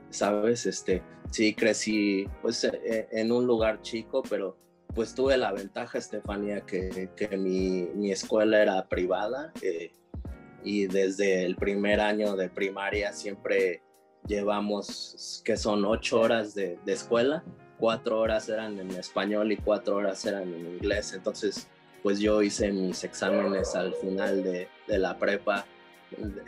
¿sabes? 0.09 0.65
Este, 0.65 1.01
sí 1.31 1.55
crecí 1.55 2.27
pues 2.41 2.65
eh, 2.65 3.07
en 3.09 3.31
un 3.31 3.47
lugar 3.47 3.81
chico, 3.81 4.21
pero 4.29 4.57
pues 4.93 5.15
tuve 5.15 5.37
la 5.37 5.51
ventaja, 5.51 5.97
Estefanía, 5.97 6.61
que, 6.61 7.09
mi, 7.37 8.11
escuela 8.11 8.61
era 8.61 8.87
privada 8.87 9.51
eh, 9.61 9.91
y 10.63 10.87
desde 10.87 11.45
el 11.45 11.55
primer 11.55 11.99
año 11.99 12.35
de 12.35 12.49
primaria 12.49 13.13
siempre 13.13 13.81
llevamos, 14.27 15.41
que 15.45 15.57
son 15.57 15.85
ocho 15.85 16.19
horas 16.19 16.53
de, 16.53 16.77
de 16.85 16.93
escuela, 16.93 17.43
cuatro 17.77 18.19
horas 18.19 18.47
eran 18.49 18.79
en 18.79 18.91
español 18.91 19.51
y 19.51 19.57
cuatro 19.57 19.95
horas 19.95 20.25
eran 20.25 20.53
en 20.53 20.75
inglés. 20.75 21.13
Entonces, 21.13 21.67
pues 22.03 22.19
yo 22.19 22.41
hice 22.41 22.71
mis 22.71 23.03
exámenes 23.03 23.75
al 23.75 23.93
final 23.95 24.43
de, 24.43 24.67
de 24.87 24.97
la 24.99 25.17
prepa, 25.17 25.65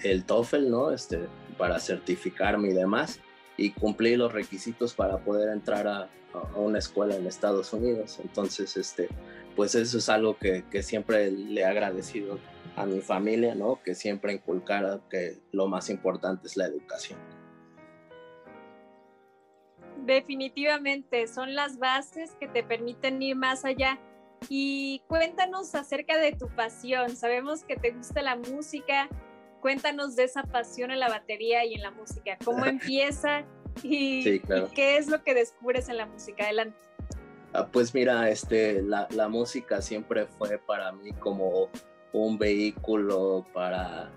el 0.03 0.25
TOEFL, 0.25 0.69
¿no? 0.69 0.91
Este, 0.91 1.27
para 1.57 1.79
certificarme 1.79 2.69
y 2.69 2.73
demás 2.73 3.19
y 3.57 3.71
cumplí 3.71 4.15
los 4.15 4.31
requisitos 4.31 4.93
para 4.93 5.19
poder 5.19 5.49
entrar 5.49 5.87
a, 5.87 6.09
una 6.55 6.79
escuela 6.79 7.15
en 7.15 7.27
Estados 7.27 7.73
Unidos. 7.73 8.19
Entonces, 8.23 8.75
este, 8.75 9.07
pues 9.55 9.75
eso 9.75 9.99
es 9.99 10.09
algo 10.09 10.35
que, 10.35 10.63
que, 10.71 10.81
siempre 10.81 11.29
le 11.29 11.61
he 11.61 11.65
agradecido 11.65 12.39
a 12.75 12.87
mi 12.87 13.01
familia, 13.01 13.53
¿no? 13.53 13.79
Que 13.83 13.93
siempre 13.93 14.33
inculcara 14.33 14.99
que 15.11 15.37
lo 15.51 15.67
más 15.67 15.91
importante 15.91 16.47
es 16.47 16.57
la 16.57 16.65
educación. 16.65 17.19
Definitivamente, 20.05 21.27
son 21.27 21.53
las 21.53 21.77
bases 21.77 22.31
que 22.39 22.47
te 22.47 22.63
permiten 22.63 23.21
ir 23.21 23.35
más 23.35 23.63
allá. 23.63 23.99
Y 24.49 25.01
cuéntanos 25.07 25.75
acerca 25.75 26.17
de 26.17 26.33
tu 26.33 26.47
pasión. 26.49 27.15
Sabemos 27.15 27.63
que 27.63 27.77
te 27.77 27.91
gusta 27.91 28.21
la 28.21 28.35
música, 28.35 29.07
cuéntanos 29.63 30.17
de 30.17 30.25
esa 30.25 30.43
pasión 30.43 30.91
en 30.91 30.99
la 30.99 31.07
batería 31.07 31.63
y 31.63 31.75
en 31.75 31.83
la 31.83 31.91
música. 31.91 32.37
¿Cómo 32.43 32.65
empieza 32.65 33.45
y, 33.81 34.21
sí, 34.21 34.39
claro. 34.41 34.67
y 34.69 34.75
qué 34.75 34.97
es 34.97 35.07
lo 35.07 35.23
que 35.23 35.33
descubres 35.33 35.87
en 35.87 35.95
la 35.95 36.05
música? 36.05 36.43
Adelante. 36.43 36.77
Ah, 37.53 37.69
pues 37.71 37.93
mira, 37.93 38.29
este, 38.29 38.81
la, 38.81 39.07
la, 39.11 39.29
música 39.29 39.81
siempre 39.81 40.25
fue 40.25 40.57
para 40.57 40.91
mí 40.91 41.13
como 41.13 41.69
un 42.11 42.37
vehículo 42.37 43.45
para 43.53 44.11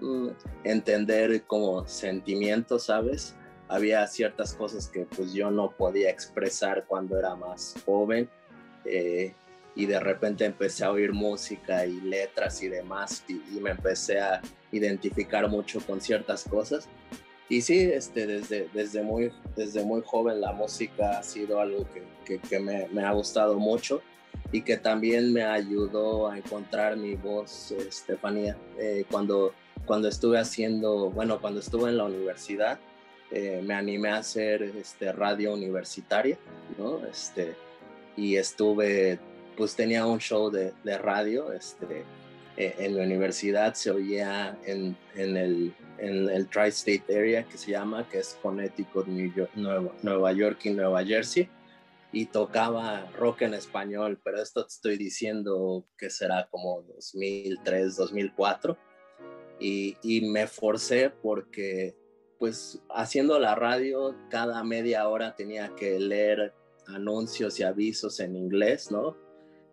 mm, 0.00 0.30
entender 0.64 1.44
como 1.44 1.86
sentimientos, 1.86 2.86
¿sabes? 2.86 3.36
Había 3.68 4.04
ciertas 4.08 4.52
cosas 4.54 4.88
que 4.88 5.04
pues 5.04 5.32
yo 5.32 5.52
no 5.52 5.70
podía 5.70 6.10
expresar 6.10 6.86
cuando 6.86 7.16
era 7.16 7.36
más 7.36 7.76
joven. 7.86 8.28
Eh, 8.84 9.32
y 9.78 9.86
de 9.86 10.00
repente 10.00 10.44
empecé 10.44 10.84
a 10.84 10.90
oír 10.90 11.12
música 11.12 11.86
y 11.86 12.00
letras 12.00 12.60
y 12.64 12.68
demás 12.68 13.24
y, 13.28 13.34
y, 13.34 13.60
me 13.60 13.70
empecé 13.70 14.18
a 14.18 14.42
identificar 14.72 15.48
mucho 15.48 15.80
con 15.80 16.00
ciertas 16.00 16.42
cosas. 16.42 16.88
Y 17.48 17.60
sí, 17.60 17.78
este, 17.78 18.26
desde, 18.26 18.68
desde, 18.74 19.02
muy, 19.02 19.30
desde 19.54 19.84
muy 19.84 20.02
joven 20.04 20.40
la 20.40 20.52
música 20.52 21.20
ha 21.20 21.22
sido 21.22 21.60
algo 21.60 21.86
que, 21.94 22.02
que, 22.24 22.40
que 22.40 22.58
me, 22.58 22.88
me, 22.88 23.04
ha 23.04 23.12
gustado 23.12 23.56
mucho 23.56 24.02
y 24.50 24.62
que 24.62 24.78
también 24.78 25.32
me 25.32 25.44
ayudó 25.44 26.28
a 26.28 26.36
encontrar 26.36 26.96
mi 26.96 27.14
voz, 27.14 27.70
Estefanía. 27.70 28.56
Eh, 28.80 29.04
cuando, 29.08 29.54
cuando 29.86 30.08
estuve 30.08 30.40
haciendo, 30.40 31.08
bueno, 31.10 31.40
cuando 31.40 31.60
estuve 31.60 31.90
en 31.90 31.98
la 31.98 32.04
universidad, 32.04 32.80
eh, 33.30 33.62
me 33.64 33.74
animé 33.74 34.08
a 34.08 34.16
hacer 34.16 34.60
este, 34.62 35.12
radio 35.12 35.54
universitaria, 35.54 36.36
¿no? 36.76 37.06
Este, 37.06 37.54
y 38.16 38.34
estuve 38.34 39.20
pues 39.58 39.74
tenía 39.74 40.06
un 40.06 40.20
show 40.20 40.50
de, 40.50 40.72
de 40.84 40.96
radio, 40.98 41.52
este, 41.52 42.04
eh, 42.56 42.76
en 42.78 42.96
la 42.96 43.02
universidad 43.02 43.74
se 43.74 43.90
oía 43.90 44.56
en, 44.64 44.96
en 45.16 45.36
el, 45.36 45.74
en 45.98 46.30
el 46.30 46.48
Tri-State 46.48 47.04
Area 47.08 47.42
que 47.42 47.58
se 47.58 47.72
llama, 47.72 48.08
que 48.08 48.20
es 48.20 48.38
Connecticut, 48.40 49.08
New 49.08 49.34
York, 49.34 49.50
Nueva, 49.56 49.92
Nueva, 50.02 50.32
York 50.32 50.60
y 50.64 50.70
Nueva 50.70 51.04
Jersey, 51.04 51.50
y 52.12 52.26
tocaba 52.26 53.10
rock 53.18 53.42
en 53.42 53.54
español, 53.54 54.20
pero 54.22 54.40
esto 54.40 54.62
te 54.64 54.68
estoy 54.68 54.96
diciendo 54.96 55.84
que 55.98 56.08
será 56.08 56.46
como 56.52 56.82
2003, 56.82 57.96
2004, 57.96 58.78
y, 59.58 59.96
y 60.02 60.30
me 60.30 60.46
forcé 60.46 61.10
porque 61.10 61.96
pues 62.38 62.80
haciendo 62.90 63.40
la 63.40 63.56
radio 63.56 64.14
cada 64.30 64.62
media 64.62 65.08
hora 65.08 65.34
tenía 65.34 65.74
que 65.74 65.98
leer 65.98 66.54
anuncios 66.86 67.58
y 67.58 67.64
avisos 67.64 68.20
en 68.20 68.36
inglés, 68.36 68.92
¿no? 68.92 69.27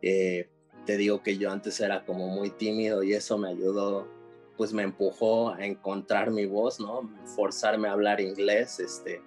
Eh, 0.07 0.47
te 0.85 0.97
digo 0.97 1.23
que 1.23 1.39
yo 1.39 1.51
antes 1.51 1.79
era 1.79 2.05
como 2.05 2.27
muy 2.27 2.51
tímido 2.51 3.01
y 3.01 3.13
eso 3.13 3.39
me 3.39 3.49
ayudó, 3.49 4.07
pues 4.55 4.71
me 4.71 4.83
empujó 4.83 5.49
a 5.49 5.65
encontrar 5.65 6.29
mi 6.29 6.45
voz, 6.45 6.79
¿no? 6.79 7.09
Forzarme 7.35 7.87
a 7.87 7.93
hablar 7.93 8.21
inglés, 8.21 8.79
este, 8.79 9.23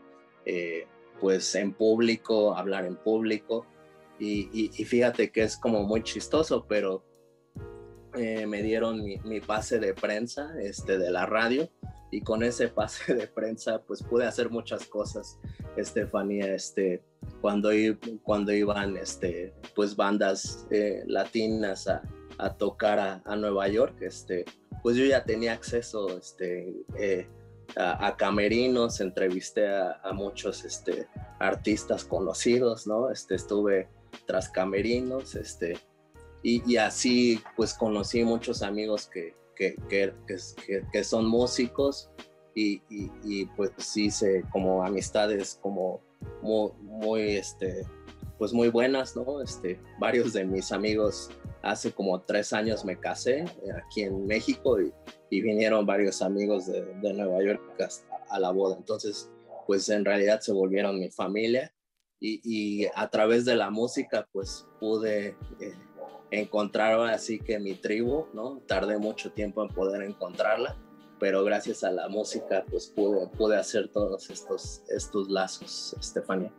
eh, 0.46 0.86
pues 1.20 1.52
en 1.56 1.72
público, 1.72 2.54
hablar 2.54 2.84
en 2.84 2.94
público. 2.94 3.66
Y, 4.20 4.48
y, 4.52 4.70
y, 4.76 4.84
fíjate 4.84 5.32
que 5.32 5.42
es 5.42 5.56
como 5.56 5.82
muy 5.82 6.04
chistoso, 6.04 6.64
pero 6.68 7.02
eh, 8.14 8.46
me 8.46 8.62
dieron 8.62 9.02
mi, 9.02 9.16
mi, 9.24 9.40
pase 9.40 9.80
de 9.80 9.94
prensa 9.94 10.52
este, 10.60 10.96
de 10.96 11.10
la 11.10 11.26
radio 11.26 11.68
y 12.10 12.20
con 12.20 12.42
ese 12.42 12.68
pase 12.68 13.14
de 13.14 13.26
prensa 13.26 13.82
pues 13.82 14.02
pude 14.02 14.26
hacer 14.26 14.50
muchas 14.50 14.86
cosas, 14.86 15.38
Estefanía, 15.76 16.54
este, 16.54 17.02
cuando, 17.40 17.72
iban 18.52 18.96
este, 18.96 19.54
pues 19.74 19.96
bandas 19.96 20.66
eh, 20.70 21.02
latinas 21.06 21.88
a, 21.88 22.02
tocar 22.56 23.22
a, 23.24 23.36
Nueva 23.36 23.68
York, 23.68 23.96
este, 24.00 24.44
pues 24.82 24.96
yo 24.96 25.04
ya 25.04 25.24
tenía 25.24 25.52
acceso 25.52 26.18
este, 26.18 26.72
eh, 26.96 27.28
a, 27.76 28.16
camerinos, 28.16 29.00
entrevisté 29.00 29.68
a, 29.68 30.00
a, 30.02 30.12
muchos 30.12 30.64
este, 30.64 31.08
artistas 31.40 32.04
conocidos, 32.04 32.86
¿no? 32.86 33.10
Este, 33.10 33.34
estuve 33.34 33.88
tras 34.26 34.48
camerinos, 34.48 35.34
este, 35.34 35.78
y, 36.42 36.62
y 36.70 36.76
así 36.76 37.42
pues 37.56 37.74
conocí 37.74 38.24
muchos 38.24 38.62
amigos 38.62 39.08
que, 39.08 39.34
que, 39.58 39.74
que, 39.88 40.12
que, 40.66 40.82
que 40.92 41.04
son 41.04 41.26
músicos 41.26 42.10
y, 42.54 42.80
y, 42.88 43.10
y, 43.24 43.46
pues 43.56 43.96
hice 43.96 44.44
como 44.52 44.84
amistades 44.84 45.58
como 45.60 46.00
muy, 46.40 46.70
muy, 46.80 47.22
este, 47.36 47.84
pues 48.38 48.52
muy 48.52 48.68
buenas, 48.68 49.16
¿no? 49.16 49.42
Este, 49.42 49.80
varios 49.98 50.32
de 50.32 50.44
mis 50.44 50.72
amigos 50.72 51.30
hace 51.62 51.92
como 51.92 52.20
tres 52.22 52.52
años 52.52 52.84
me 52.84 52.98
casé 52.98 53.44
aquí 53.84 54.02
en 54.02 54.26
México 54.26 54.80
y, 54.80 54.92
y 55.30 55.40
vinieron 55.40 55.84
varios 55.84 56.22
amigos 56.22 56.66
de, 56.66 56.82
de 56.82 57.12
Nueva 57.12 57.42
York 57.42 57.60
a, 57.80 58.34
a, 58.34 58.38
la 58.38 58.50
boda. 58.50 58.76
Entonces, 58.76 59.30
pues 59.66 59.88
en 59.88 60.04
realidad 60.04 60.40
se 60.40 60.52
volvieron 60.52 60.98
mi 60.98 61.10
familia 61.10 61.72
y, 62.20 62.40
y 62.42 62.86
a 62.94 63.08
través 63.08 63.44
de 63.44 63.56
la 63.56 63.70
música 63.70 64.28
pues 64.32 64.66
pude 64.80 65.36
eh, 65.60 65.74
encontrar 66.30 67.00
así 67.08 67.38
que 67.38 67.58
mi 67.58 67.74
tribu, 67.74 68.26
¿no? 68.32 68.62
Tardé 68.66 68.98
mucho 68.98 69.32
tiempo 69.32 69.62
en 69.62 69.68
poder 69.68 70.02
encontrarla, 70.02 70.76
pero 71.18 71.44
gracias 71.44 71.84
a 71.84 71.90
la 71.90 72.08
música 72.08 72.64
pues 72.70 72.88
pude, 72.88 73.26
pude 73.28 73.56
hacer 73.56 73.88
todos 73.88 74.30
estos, 74.30 74.82
estos 74.88 75.28
lazos, 75.28 75.96
Estefania. 75.98 76.52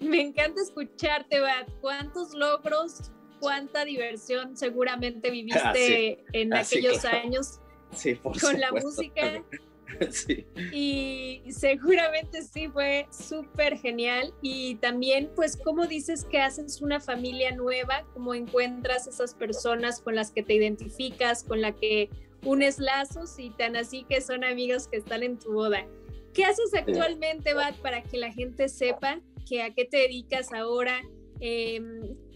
Me 0.00 0.20
encanta 0.20 0.60
escucharte, 0.60 1.40
Bat. 1.40 1.68
¿Cuántos 1.80 2.34
logros, 2.34 3.10
cuánta 3.40 3.84
diversión 3.84 4.56
seguramente 4.56 5.30
viviste 5.30 5.60
ah, 5.62 5.72
sí. 5.74 6.18
en 6.32 6.52
ah, 6.52 6.60
aquellos 6.60 6.96
sí, 6.96 7.00
claro. 7.00 7.18
años 7.18 7.60
sí, 7.90 8.16
con 8.16 8.34
supuesto. 8.34 8.58
la 8.58 8.72
música? 8.72 9.44
sí. 10.10 10.46
Y 10.72 11.42
seguramente 11.50 12.42
sí 12.42 12.68
fue 12.68 13.06
súper 13.10 13.78
genial. 13.78 14.32
Y 14.42 14.76
también, 14.76 15.30
pues, 15.34 15.56
¿cómo 15.56 15.86
dices 15.86 16.24
que 16.24 16.38
haces 16.40 16.80
una 16.80 17.00
familia 17.00 17.54
nueva? 17.54 18.06
¿Cómo 18.14 18.34
encuentras 18.34 19.06
esas 19.06 19.34
personas 19.34 20.00
con 20.00 20.14
las 20.14 20.30
que 20.30 20.42
te 20.42 20.54
identificas, 20.54 21.44
con 21.44 21.60
las 21.60 21.74
que 21.76 22.10
unes 22.44 22.78
lazos 22.78 23.38
y 23.38 23.50
tan 23.50 23.76
así 23.76 24.04
que 24.08 24.20
son 24.20 24.44
amigos 24.44 24.88
que 24.88 24.98
están 24.98 25.22
en 25.22 25.38
tu 25.38 25.52
boda? 25.52 25.86
¿Qué 26.32 26.44
haces 26.44 26.74
actualmente, 26.74 27.54
Bat, 27.54 27.76
para 27.76 28.02
que 28.02 28.18
la 28.18 28.32
gente 28.32 28.68
sepa 28.68 29.20
que 29.48 29.62
a 29.62 29.72
qué 29.72 29.84
te 29.84 29.98
dedicas 29.98 30.52
ahora? 30.52 31.00
Eh, 31.40 31.80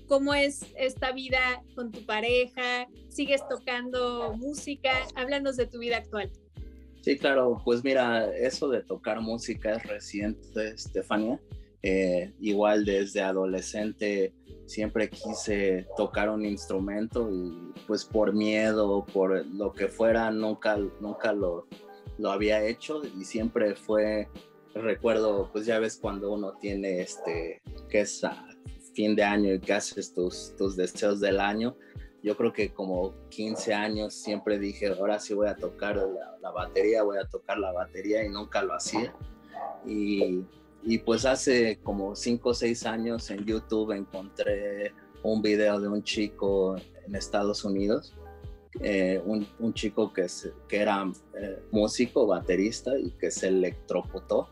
¿Cómo 0.09 0.33
es 0.33 0.65
esta 0.77 1.13
vida 1.13 1.63
con 1.75 1.93
tu 1.93 2.07
pareja? 2.07 2.89
¿Sigues 3.09 3.47
tocando 3.47 4.33
música? 4.39 4.91
Háblanos 5.15 5.57
de 5.57 5.67
tu 5.67 5.81
vida 5.81 5.99
actual. 5.99 6.33
Sí, 7.03 7.17
claro, 7.17 7.61
pues 7.65 7.85
mira, 7.85 8.35
eso 8.37 8.69
de 8.69 8.83
tocar 8.83 9.21
música 9.21 9.75
es 9.75 9.83
reciente, 9.85 10.69
Estefania. 10.69 11.41
Eh, 11.83 12.33
igual 12.41 12.85
desde 12.85 13.21
adolescente 13.21 14.35
siempre 14.67 15.09
quise 15.09 15.87
tocar 15.97 16.29
un 16.29 16.45
instrumento 16.45 17.31
y 17.31 17.73
pues 17.87 18.05
por 18.05 18.35
miedo, 18.35 19.07
por 19.07 19.47
lo 19.47 19.73
que 19.73 19.87
fuera, 19.87 20.31
nunca, 20.33 20.77
nunca 21.01 21.33
lo, 21.33 21.69
lo 22.19 22.31
había 22.31 22.65
hecho 22.65 23.03
y 23.05 23.25
siempre 23.25 23.77
fue, 23.77 24.29
recuerdo, 24.75 25.51
pues 25.53 25.67
ya 25.67 25.79
ves 25.79 25.97
cuando 25.97 26.33
uno 26.33 26.55
tiene 26.61 27.01
este, 27.01 27.63
que 27.89 28.01
es 28.01 28.25
a 28.25 28.45
fin 28.95 29.15
de 29.15 29.23
año 29.23 29.55
y 29.55 29.61
que 29.61 29.73
haces 29.73 30.13
tus, 30.13 30.55
tus 30.59 30.77
deseos 30.77 31.21
del 31.21 31.39
año, 31.39 31.77
yo 32.23 32.37
creo 32.37 32.53
que 32.53 32.73
como 32.73 33.15
15 33.31 33.75
años 33.75 34.15
siempre 34.15 34.59
dije, 34.59 34.89
ahora 34.89 35.19
sí 35.19 35.35
voy 35.35 35.49
a 35.49 35.57
tocar 35.57 35.97
la, 35.97 36.51
batería, 36.51 37.03
voy 37.03 37.19
a 37.19 37.29
tocar 37.29 37.59
la 37.59 37.73
batería 37.73 38.25
y 38.25 38.29
nunca 38.29 38.63
lo 38.63 38.75
hacía. 38.75 39.15
Y, 39.87 40.45
y, 40.83 40.99
pues 40.99 41.25
hace 41.25 41.79
como 41.83 42.17
5 42.17 42.49
o 42.49 42.55
6 42.55 42.87
años 42.87 43.31
en 43.31 43.45
YouTube 43.45 43.93
encontré 43.93 44.93
un 45.23 45.43
video 45.43 45.81
de 45.81 45.89
un 45.89 46.03
chico 46.03 46.77
en 47.07 47.15
Estados 47.15 47.65
Unidos, 47.65 48.15
eh, 48.81 49.21
un, 49.25 49.75
chico 49.75 50.13
que, 50.13 50.27
que 50.69 50.77
era 50.77 51.11
eh, 51.41 51.63
músico, 51.71 52.27
baterista 52.27 52.99
y 52.99 53.11
que 53.13 53.31
se 53.31 53.49
electrocutó. 53.49 54.49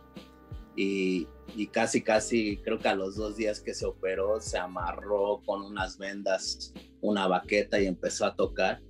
Y, 0.77 1.27
casi, 1.73 2.03
casi, 2.03 2.59
creo 2.59 2.79
que 2.79 2.89
a 2.89 2.95
los 2.95 3.17
dos 3.17 3.37
días 3.37 3.61
que 3.61 3.75
se 3.75 3.87
operó, 3.87 4.41
se 4.41 4.59
amarró 4.59 5.43
con 5.45 5.63
unas 5.63 5.97
vendas 5.97 6.75
una 7.01 7.27
baqueta 7.27 7.81
y 7.81 7.87
empezó 7.87 8.27
a 8.27 8.37
tocar. 8.37 8.83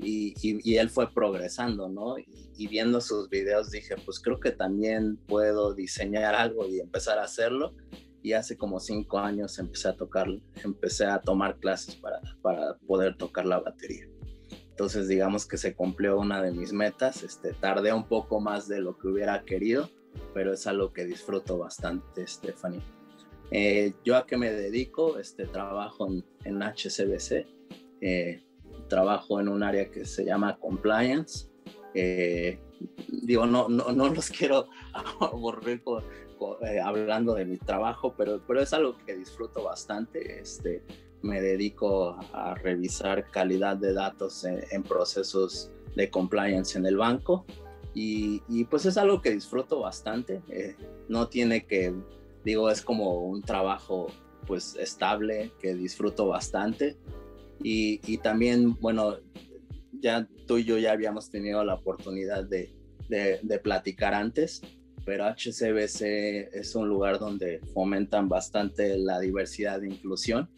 Y, 0.00 0.34
y, 0.42 0.76
él 0.76 0.90
fue 0.90 1.12
progresando, 1.12 1.88
¿no? 1.88 2.18
Y, 2.18 2.66
viendo 2.66 3.00
sus 3.00 3.28
videos 3.28 3.70
dije, 3.70 3.94
pues 4.04 4.18
creo 4.18 4.40
que 4.40 4.50
también 4.50 5.16
puedo 5.28 5.74
diseñar 5.74 6.34
algo 6.34 6.66
y 6.66 6.80
empezar 6.80 7.18
a 7.18 7.24
hacerlo. 7.24 7.74
Y 8.20 8.32
hace 8.32 8.56
como 8.56 8.80
cinco 8.80 9.18
años 9.18 9.60
empecé 9.60 9.88
a 9.88 9.96
tocar, 9.96 10.26
empecé 10.64 11.06
a 11.06 11.20
tomar 11.20 11.58
clases 11.60 11.94
para, 11.94 12.20
para 12.42 12.76
poder 12.78 13.16
tocar 13.16 13.46
la 13.46 13.60
batería. 13.60 14.08
Entonces 14.70 15.08
digamos 15.08 15.46
que 15.46 15.56
se 15.56 15.74
cumplió 15.74 16.18
una 16.18 16.42
de 16.42 16.52
mis 16.52 16.72
metas, 16.72 17.22
este, 17.22 17.52
tardé 17.52 17.92
un 17.92 18.06
poco 18.08 18.40
más 18.40 18.68
de 18.68 18.80
lo 18.80 18.96
que 18.96 19.08
hubiera 19.08 19.44
querido, 19.44 19.88
pero 20.34 20.52
es 20.52 20.66
algo 20.66 20.92
que 20.92 21.04
disfruto 21.04 21.58
bastante, 21.58 22.26
Stephanie. 22.26 22.82
Eh, 23.50 23.94
yo 24.04 24.16
a 24.16 24.26
qué 24.26 24.36
me 24.36 24.50
dedico, 24.50 25.18
este, 25.18 25.46
trabajo 25.46 26.06
en, 26.06 26.24
en 26.44 26.62
HCBC, 26.62 27.46
eh, 28.00 28.42
trabajo 28.88 29.40
en 29.40 29.48
un 29.48 29.62
área 29.62 29.90
que 29.90 30.04
se 30.04 30.24
llama 30.24 30.58
compliance. 30.58 31.48
Eh, 31.94 32.60
digo, 33.08 33.46
no, 33.46 33.68
no, 33.68 33.90
no, 33.92 34.08
los 34.14 34.30
quiero 34.30 34.68
aburrir 35.20 35.82
hablando 36.84 37.34
de 37.34 37.44
mi 37.44 37.56
trabajo, 37.56 38.14
pero, 38.16 38.40
pero 38.46 38.60
es 38.60 38.72
algo 38.72 38.96
que 39.06 39.16
disfruto 39.16 39.64
bastante. 39.64 40.40
Este, 40.40 40.82
me 41.22 41.40
dedico 41.40 42.16
a 42.32 42.54
revisar 42.54 43.30
calidad 43.30 43.76
de 43.76 43.92
datos 43.92 44.44
en 44.44 44.82
procesos 44.84 45.72
de 45.96 46.10
compliance 46.10 46.78
en 46.78 46.86
el 46.86 46.96
banco 46.96 47.44
y, 47.94 48.64
pues 48.64 48.86
es 48.86 48.96
algo 48.96 49.20
que 49.20 49.30
disfruto 49.30 49.80
bastante. 49.80 50.42
Eh, 50.50 50.76
no 51.08 51.28
tiene 51.28 51.66
que, 51.66 51.92
digo, 52.44 52.70
es 52.70 52.82
como 52.82 53.22
un 53.26 53.42
trabajo 53.42 54.08
pues 54.46 54.76
estable 54.76 55.52
que 55.60 55.74
disfruto 55.74 56.28
bastante. 56.28 56.96
Y, 57.62 58.00
y 58.06 58.18
también, 58.18 58.74
bueno, 58.74 59.16
ya 60.00 60.28
tú 60.46 60.58
y 60.58 60.64
yo 60.64 60.78
ya 60.78 60.92
habíamos 60.92 61.30
tenido 61.30 61.64
la 61.64 61.74
oportunidad 61.74 62.44
de, 62.44 62.72
de, 63.08 63.40
de 63.42 63.58
platicar 63.58 64.14
antes, 64.14 64.62
pero 65.04 65.24
HCBC 65.24 66.02
es 66.52 66.74
un 66.74 66.88
lugar 66.88 67.18
donde 67.18 67.60
fomentan 67.74 68.28
bastante 68.28 68.96
la 68.98 69.18
diversidad 69.18 69.82
e 69.82 69.88
inclusión. 69.88 70.48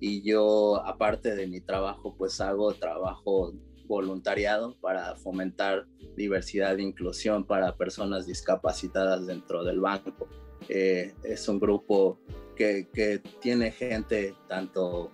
Y 0.00 0.22
yo, 0.22 0.84
aparte 0.84 1.36
de 1.36 1.46
mi 1.46 1.60
trabajo, 1.60 2.16
pues 2.16 2.40
hago 2.40 2.74
trabajo 2.74 3.54
voluntariado 3.86 4.76
para 4.80 5.16
fomentar 5.16 5.86
diversidad 6.16 6.78
e 6.78 6.82
inclusión 6.82 7.44
para 7.44 7.76
personas 7.76 8.26
discapacitadas 8.26 9.26
dentro 9.26 9.64
del 9.64 9.80
banco. 9.80 10.28
Eh, 10.68 11.14
es 11.24 11.48
un 11.48 11.58
grupo 11.58 12.20
que, 12.56 12.88
que, 12.92 13.18
tiene 13.40 13.72
gente 13.72 14.34
tanto 14.48 15.10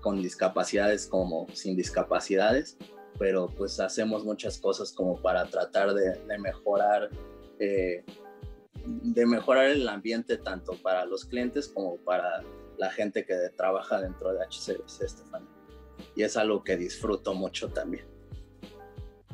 con 0.00 0.20
discapacidades 0.20 1.06
como 1.06 1.46
sin 1.52 1.76
discapacidades, 1.76 2.76
pero 3.18 3.48
pues 3.48 3.78
hacemos 3.78 4.24
muchas 4.24 4.58
cosas 4.58 4.92
como 4.92 5.20
para 5.20 5.44
tratar 5.46 5.94
de, 5.94 6.38
mejorar 6.38 7.10
eh, 7.58 8.02
de 8.84 9.26
mejorar 9.26 9.66
el 9.66 9.88
ambiente 9.88 10.38
tanto 10.38 10.72
para 10.82 11.04
los 11.04 11.26
clientes 11.26 11.68
como 11.68 11.98
para 11.98 12.42
la 12.78 12.90
gente 12.90 13.24
que 13.26 13.36
trabaja 13.56 14.00
dentro 14.00 14.32
de 14.32 14.42
HCBC, 14.42 15.02
Estefania. 15.02 15.59
Y 16.14 16.22
es 16.22 16.36
algo 16.36 16.64
que 16.64 16.76
disfruto 16.76 17.34
mucho 17.34 17.68
también. 17.68 18.04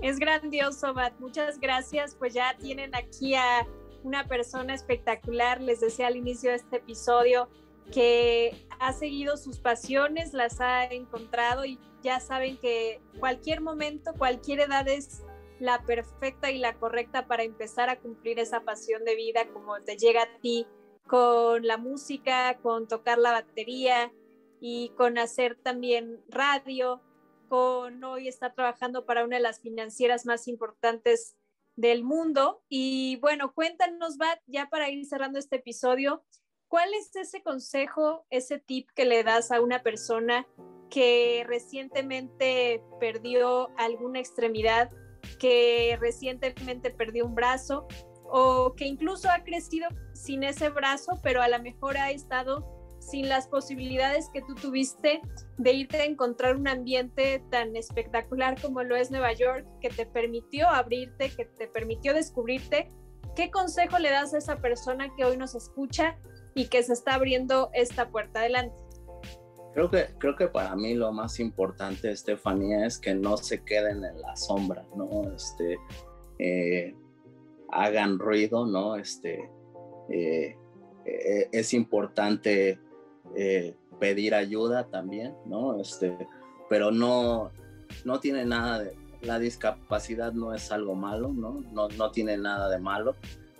Es 0.00 0.18
grandioso, 0.18 0.92
Bat. 0.92 1.18
Muchas 1.18 1.58
gracias. 1.58 2.14
Pues 2.14 2.34
ya 2.34 2.56
tienen 2.58 2.94
aquí 2.94 3.34
a 3.34 3.66
una 4.02 4.26
persona 4.26 4.74
espectacular. 4.74 5.60
Les 5.60 5.80
decía 5.80 6.06
al 6.06 6.16
inicio 6.16 6.50
de 6.50 6.56
este 6.56 6.76
episodio 6.76 7.48
que 7.92 8.66
ha 8.80 8.92
seguido 8.92 9.36
sus 9.36 9.58
pasiones, 9.58 10.32
las 10.32 10.60
ha 10.60 10.84
encontrado 10.84 11.64
y 11.64 11.78
ya 12.02 12.20
saben 12.20 12.56
que 12.58 13.00
cualquier 13.18 13.60
momento, 13.60 14.12
cualquier 14.14 14.60
edad 14.60 14.88
es 14.88 15.22
la 15.60 15.82
perfecta 15.82 16.50
y 16.50 16.58
la 16.58 16.74
correcta 16.74 17.26
para 17.26 17.42
empezar 17.42 17.88
a 17.88 17.98
cumplir 17.98 18.38
esa 18.38 18.60
pasión 18.60 19.04
de 19.04 19.16
vida 19.16 19.48
como 19.52 19.80
te 19.80 19.96
llega 19.96 20.22
a 20.22 20.40
ti 20.40 20.66
con 21.06 21.66
la 21.66 21.78
música, 21.78 22.58
con 22.62 22.88
tocar 22.88 23.18
la 23.18 23.32
batería 23.32 24.12
y 24.60 24.90
con 24.96 25.18
hacer 25.18 25.56
también 25.62 26.22
radio 26.28 27.02
con 27.48 28.02
hoy 28.04 28.28
está 28.28 28.52
trabajando 28.52 29.06
para 29.06 29.24
una 29.24 29.36
de 29.36 29.42
las 29.42 29.60
financieras 29.60 30.26
más 30.26 30.48
importantes 30.48 31.36
del 31.76 32.04
mundo. 32.04 32.62
Y 32.68 33.16
bueno, 33.20 33.52
cuéntanos, 33.52 34.16
Bat, 34.16 34.40
ya 34.46 34.68
para 34.68 34.90
ir 34.90 35.04
cerrando 35.06 35.38
este 35.38 35.56
episodio, 35.56 36.24
¿cuál 36.68 36.92
es 36.94 37.14
ese 37.14 37.42
consejo, 37.42 38.26
ese 38.30 38.58
tip 38.58 38.88
que 38.94 39.04
le 39.04 39.22
das 39.22 39.52
a 39.52 39.60
una 39.60 39.82
persona 39.82 40.46
que 40.90 41.44
recientemente 41.46 42.82
perdió 43.00 43.70
alguna 43.76 44.20
extremidad, 44.20 44.90
que 45.38 45.96
recientemente 46.00 46.90
perdió 46.90 47.26
un 47.26 47.34
brazo 47.34 47.86
o 48.24 48.74
que 48.74 48.86
incluso 48.86 49.28
ha 49.30 49.44
crecido 49.44 49.88
sin 50.14 50.42
ese 50.44 50.68
brazo, 50.68 51.20
pero 51.22 51.42
a 51.42 51.48
lo 51.48 51.60
mejor 51.60 51.96
ha 51.96 52.10
estado 52.10 52.75
sin 53.06 53.28
las 53.28 53.46
posibilidades 53.46 54.28
que 54.32 54.42
tú 54.42 54.54
tuviste 54.54 55.20
de 55.58 55.72
irte 55.72 55.98
a 55.98 56.04
encontrar 56.04 56.56
un 56.56 56.66
ambiente 56.66 57.42
tan 57.50 57.76
espectacular 57.76 58.60
como 58.60 58.82
lo 58.82 58.96
es 58.96 59.10
Nueva 59.10 59.32
York, 59.32 59.64
que 59.80 59.90
te 59.90 60.06
permitió 60.06 60.68
abrirte, 60.68 61.30
que 61.30 61.44
te 61.44 61.68
permitió 61.68 62.14
descubrirte, 62.14 62.90
¿qué 63.36 63.50
consejo 63.50 63.98
le 63.98 64.10
das 64.10 64.34
a 64.34 64.38
esa 64.38 64.56
persona 64.56 65.14
que 65.16 65.24
hoy 65.24 65.36
nos 65.36 65.54
escucha 65.54 66.18
y 66.54 66.66
que 66.66 66.82
se 66.82 66.94
está 66.94 67.14
abriendo 67.14 67.70
esta 67.74 68.10
puerta 68.10 68.40
adelante? 68.40 68.74
Creo 69.74 69.90
que, 69.90 70.06
creo 70.18 70.34
que 70.34 70.48
para 70.48 70.74
mí 70.74 70.94
lo 70.94 71.12
más 71.12 71.38
importante, 71.38 72.10
Estefanía, 72.10 72.86
es 72.86 72.98
que 72.98 73.14
no 73.14 73.36
se 73.36 73.62
queden 73.62 74.04
en 74.04 74.20
la 74.20 74.34
sombra, 74.34 74.84
¿no? 74.96 75.30
Este, 75.34 75.78
eh, 76.38 76.94
hagan 77.70 78.18
ruido, 78.18 78.66
¿no? 78.66 78.96
Este, 78.96 79.50
eh, 80.08 80.56
eh, 81.04 81.48
es 81.52 81.74
importante 81.74 82.80
eh, 83.34 83.74
pedir 83.98 84.34
ayuda 84.34 84.84
también, 84.86 85.34
¿no? 85.46 85.80
Este, 85.80 86.16
pero 86.68 86.90
no, 86.90 87.50
no 88.04 88.20
tiene 88.20 88.44
nada 88.44 88.80
de, 88.80 88.96
la 89.22 89.38
discapacidad 89.38 90.32
no 90.32 90.54
es 90.54 90.70
algo 90.70 90.94
malo, 90.94 91.32
¿no? 91.32 91.64
No, 91.72 91.88
no 91.88 92.10
tiene 92.10 92.36
nada 92.36 92.68
de 92.68 92.78
malo. 92.78 93.16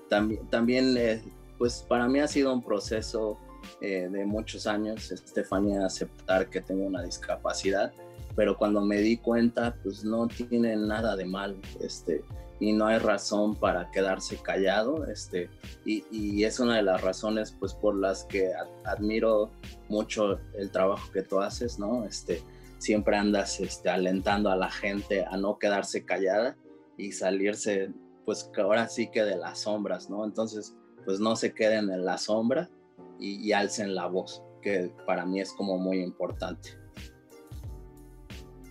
También, 0.08 0.46
también 0.48 0.96
eh, 0.96 1.22
pues 1.58 1.84
para 1.88 2.08
mí 2.08 2.20
ha 2.20 2.28
sido 2.28 2.52
un 2.52 2.62
proceso 2.62 3.38
eh, 3.80 4.08
de 4.10 4.24
muchos 4.24 4.66
años, 4.66 5.10
Estefanía, 5.10 5.84
aceptar 5.84 6.48
que 6.48 6.60
tengo 6.60 6.86
una 6.86 7.02
discapacidad, 7.02 7.92
pero 8.34 8.56
cuando 8.56 8.80
me 8.82 8.98
di 8.98 9.16
cuenta, 9.16 9.74
pues 9.82 10.04
no 10.04 10.28
tiene 10.28 10.76
nada 10.76 11.16
de 11.16 11.24
malo, 11.24 11.56
este, 11.80 12.22
y 12.58 12.72
no 12.72 12.86
hay 12.86 12.98
razón 12.98 13.54
para 13.54 13.90
quedarse 13.90 14.38
callado 14.38 15.06
este 15.06 15.50
y, 15.84 16.04
y, 16.10 16.44
es 16.44 16.58
una 16.58 16.76
de 16.76 16.82
las 16.82 17.02
razones 17.02 17.54
pues 17.58 17.74
por 17.74 17.94
las 17.94 18.24
que 18.24 18.50
admiro 18.84 19.50
mucho 19.88 20.38
el 20.54 20.70
trabajo 20.70 21.10
que 21.12 21.22
tú 21.22 21.40
haces 21.40 21.78
no 21.78 22.04
este 22.04 22.42
siempre 22.78 23.16
andas 23.16 23.60
este, 23.60 23.90
alentando 23.90 24.50
a 24.50 24.56
la 24.56 24.70
gente 24.70 25.24
a 25.24 25.36
no 25.36 25.58
quedarse 25.58 26.04
callada 26.04 26.56
y 26.96 27.12
salirse 27.12 27.90
pues 28.24 28.50
ahora 28.56 28.88
sí 28.88 29.10
que 29.10 29.22
de 29.22 29.36
las 29.36 29.60
sombras 29.60 30.08
no 30.08 30.24
entonces 30.24 30.74
pues 31.04 31.20
no 31.20 31.36
se 31.36 31.52
queden 31.52 31.90
en 31.90 32.04
la 32.04 32.16
sombra 32.18 32.70
y, 33.18 33.36
y 33.46 33.52
alcen 33.52 33.94
la 33.94 34.06
voz 34.06 34.42
que 34.62 34.90
para 35.06 35.24
mí 35.24 35.40
es 35.40 35.52
como 35.52 35.78
muy 35.78 36.00
importante. 36.00 36.70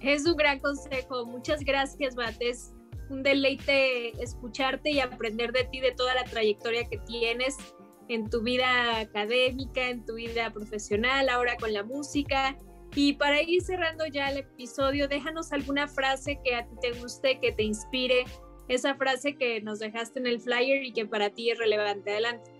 Es 0.01 0.25
un 0.27 0.35
gran 0.35 0.59
consejo. 0.59 1.25
Muchas 1.25 1.61
gracias 1.61 2.17
Mates 2.17 2.74
un 3.09 3.23
deleite 3.23 4.21
escucharte 4.21 4.91
y 4.91 4.99
aprender 4.99 5.51
de 5.51 5.63
ti, 5.65 5.79
de 5.79 5.91
toda 5.91 6.15
la 6.15 6.23
trayectoria 6.23 6.87
que 6.89 6.97
tienes 6.99 7.57
en 8.07 8.29
tu 8.29 8.41
vida 8.41 8.99
académica, 8.99 9.89
en 9.89 10.05
tu 10.05 10.15
vida 10.15 10.51
profesional, 10.51 11.29
ahora 11.29 11.55
con 11.57 11.73
la 11.73 11.83
música. 11.83 12.57
Y 12.95 13.13
para 13.13 13.41
ir 13.41 13.61
cerrando 13.61 14.05
ya 14.05 14.29
el 14.29 14.37
episodio, 14.37 15.07
déjanos 15.07 15.51
alguna 15.51 15.87
frase 15.87 16.39
que 16.43 16.55
a 16.55 16.65
ti 16.65 16.75
te 16.81 16.91
guste, 16.93 17.39
que 17.39 17.51
te 17.51 17.63
inspire, 17.63 18.25
esa 18.67 18.95
frase 18.95 19.35
que 19.35 19.61
nos 19.61 19.79
dejaste 19.79 20.19
en 20.19 20.27
el 20.27 20.39
flyer 20.39 20.83
y 20.83 20.93
que 20.93 21.05
para 21.05 21.29
ti 21.29 21.51
es 21.51 21.57
relevante. 21.57 22.11
Adelante. 22.11 22.51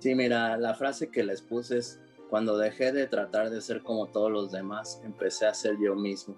Sí, 0.00 0.14
mira, 0.14 0.56
la 0.56 0.74
frase 0.74 1.10
que 1.10 1.24
les 1.24 1.40
puse 1.40 1.78
es, 1.78 2.00
cuando 2.28 2.58
dejé 2.58 2.92
de 2.92 3.06
tratar 3.06 3.50
de 3.50 3.60
ser 3.60 3.82
como 3.82 4.08
todos 4.08 4.30
los 4.30 4.52
demás, 4.52 5.00
empecé 5.04 5.46
a 5.46 5.54
ser 5.54 5.76
yo 5.80 5.94
mismo. 5.94 6.36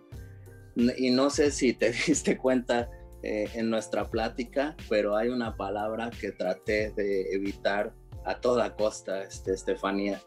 Y 0.97 1.11
no 1.11 1.31
sé 1.31 1.51
si 1.51 1.73
te 1.73 1.91
diste 2.07 2.37
cuenta 2.37 2.89
eh, 3.23 3.49
en 3.55 3.71
nuestra 3.71 4.11
plática, 4.11 4.77
pero 4.89 5.17
hay 5.17 5.29
una 5.29 5.57
palabra 5.57 6.11
que 6.11 6.33
traté 6.33 6.93
de 6.93 7.35
evitar 7.35 7.93
a 8.25 8.41
toda 8.41 8.77
costa, 8.77 9.23
este, 9.23 9.53
Estefanía, 9.53 10.23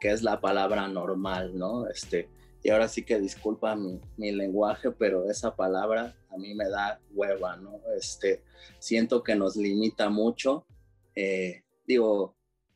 que 0.00 0.10
es 0.10 0.22
la 0.22 0.40
palabra 0.40 0.88
normal, 0.88 1.56
¿no? 1.56 1.86
Este, 1.88 2.28
y 2.62 2.70
ahora 2.70 2.88
sí 2.88 3.04
que 3.04 3.20
disculpa 3.20 3.76
mi, 3.76 4.00
mi, 4.16 4.32
lenguaje, 4.32 4.90
pero 4.90 5.30
esa 5.30 5.54
palabra 5.54 6.16
a 6.30 6.36
mí 6.36 6.54
me 6.54 6.68
da 6.68 7.00
hueva, 7.12 7.56
¿no? 7.56 7.80
Este, 7.96 8.42
siento 8.78 9.22
que 9.22 9.34
nos 9.34 9.56
limita 9.56 10.08
mucho. 10.08 10.66
Eh, 11.14 11.62
digo, 11.86 12.34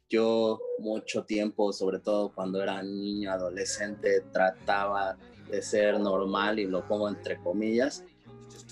yo 0.08 0.60
mucho 0.78 1.24
tiempo, 1.24 1.72
sobre 1.72 1.98
todo 1.98 2.32
cuando 2.32 2.62
era 2.62 2.82
niño, 2.82 3.32
adolescente, 3.32 4.20
trataba 4.32 5.16
de 5.50 5.62
ser 5.62 5.98
normal 5.98 6.58
y 6.58 6.66
lo 6.66 6.86
pongo 6.86 7.08
entre 7.08 7.38
comillas. 7.40 8.04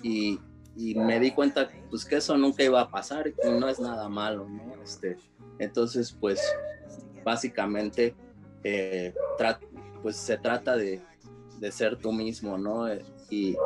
Y, 0.03 0.39
y 0.77 0.95
me 0.95 1.21
di 1.21 1.31
cuenta 1.31 1.71
pues 1.91 2.05
que 2.05 2.17
eso 2.17 2.37
nunca 2.37 2.63
iba 2.63 2.81
a 2.81 2.91
pasar 2.91 3.29
y 3.29 3.51
no 3.51 3.69
es 3.69 3.79
nada 3.79 4.09
malo. 4.09 4.47
Este, 4.83 5.17
entonces, 5.59 6.17
pues 6.19 6.41
básicamente, 7.25 8.15
eh, 8.63 9.15
pues 10.03 10.17
se 10.17 10.37
trata 10.37 10.77
de, 10.77 11.01
de, 11.59 11.73
ser 11.73 11.97
tú 11.97 12.13
mismo, 12.13 12.59
¿no? 12.59 12.93
Y, 13.31 13.57